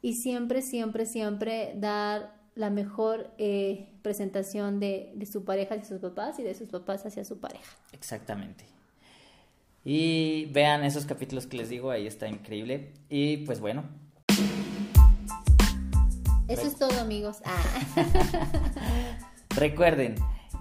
y 0.00 0.14
siempre 0.14 0.62
siempre 0.62 1.06
siempre 1.06 1.74
dar 1.76 2.40
la 2.54 2.70
mejor 2.70 3.30
eh, 3.38 3.88
presentación 4.02 4.80
de, 4.80 5.12
de 5.14 5.26
su 5.26 5.44
pareja 5.44 5.74
hacia 5.74 5.86
sus 5.86 6.00
papás 6.00 6.38
y 6.38 6.42
de 6.42 6.54
sus 6.54 6.68
papás 6.68 7.04
hacia 7.06 7.24
su 7.24 7.38
pareja 7.38 7.76
exactamente 7.92 8.72
y 9.84 10.46
vean 10.46 10.84
esos 10.84 11.06
capítulos 11.06 11.46
que 11.46 11.56
les 11.56 11.68
digo, 11.68 11.90
ahí 11.90 12.06
está 12.06 12.28
increíble. 12.28 12.92
Y 13.08 13.38
pues 13.38 13.60
bueno. 13.60 13.84
Eso 16.48 16.66
es 16.66 16.76
todo, 16.76 16.98
amigos. 17.00 17.38
Ah. 17.44 17.62
Recuerden 19.50 20.14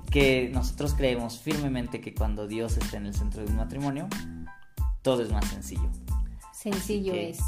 que 0.10 0.50
nosotros 0.52 0.94
creemos 0.94 1.40
firmemente 1.40 2.02
que 2.02 2.14
cuando 2.14 2.48
Dios 2.48 2.78
está 2.78 2.98
en 2.98 3.06
el 3.06 3.14
centro 3.14 3.44
de 3.44 3.50
un 3.50 3.58
matrimonio, 3.58 4.10
todo 5.02 5.24
es 5.24 5.32
más 5.32 5.46
sencillo. 5.46 5.90
Sencillo 6.54 7.14
es. 7.14 7.40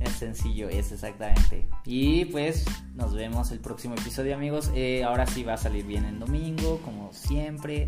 Es 0.00 0.12
sencillo, 0.12 0.68
es 0.68 0.90
exactamente. 0.90 1.68
Y 1.84 2.24
pues 2.26 2.64
nos 2.94 3.14
vemos 3.14 3.52
el 3.52 3.60
próximo 3.60 3.94
episodio, 3.94 4.34
amigos. 4.34 4.70
Eh, 4.74 5.04
ahora 5.04 5.26
sí 5.26 5.44
va 5.44 5.54
a 5.54 5.58
salir 5.58 5.84
bien 5.86 6.04
el 6.04 6.18
domingo, 6.18 6.80
como 6.84 7.12
siempre. 7.12 7.86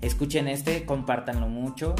Escuchen 0.00 0.48
este, 0.48 0.84
compártanlo 0.84 1.48
mucho 1.48 1.94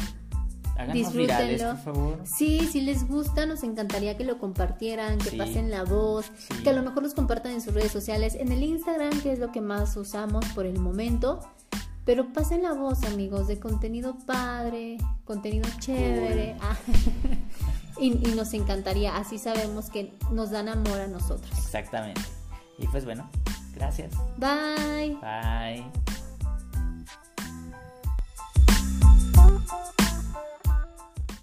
háganos 0.77 1.13
virales, 1.13 1.63
por 1.63 1.77
favor. 1.77 2.19
Sí, 2.25 2.67
si 2.71 2.81
les 2.81 3.07
gusta, 3.07 3.45
nos 3.45 3.63
encantaría 3.63 4.17
que 4.17 4.23
lo 4.23 4.39
compartieran, 4.39 5.17
que 5.19 5.31
Sí. 5.31 5.37
pasen 5.37 5.69
la 5.71 5.83
voz, 5.83 6.31
Sí. 6.37 6.63
que 6.63 6.69
a 6.69 6.73
lo 6.73 6.81
mejor 6.83 7.03
los 7.03 7.13
compartan 7.13 7.51
en 7.51 7.61
sus 7.61 7.73
redes 7.73 7.91
sociales, 7.91 8.35
en 8.35 8.51
el 8.51 8.63
Instagram, 8.63 9.21
que 9.21 9.31
es 9.31 9.39
lo 9.39 9.51
que 9.51 9.61
más 9.61 9.95
usamos 9.97 10.45
por 10.55 10.65
el 10.65 10.79
momento. 10.79 11.39
Pero 12.05 12.33
pasen 12.33 12.63
la 12.63 12.73
voz, 12.73 13.03
amigos, 13.03 13.47
de 13.47 13.59
contenido 13.59 14.17
padre, 14.25 14.97
contenido 15.25 15.69
chévere. 15.79 16.55
Ah. 16.61 16.77
Y, 17.99 18.07
y, 18.07 18.33
nos 18.33 18.55
encantaría, 18.55 19.15
así 19.15 19.37
sabemos 19.37 19.91
que 19.91 20.11
nos 20.31 20.49
dan 20.49 20.67
amor 20.67 20.99
a 20.99 21.05
nosotros. 21.05 21.51
Exactamente. 21.59 22.21
Y 22.79 22.87
pues 22.87 23.05
bueno, 23.05 23.29
gracias. 23.75 24.13
Bye. 24.37 25.15
Bye. 25.21 25.85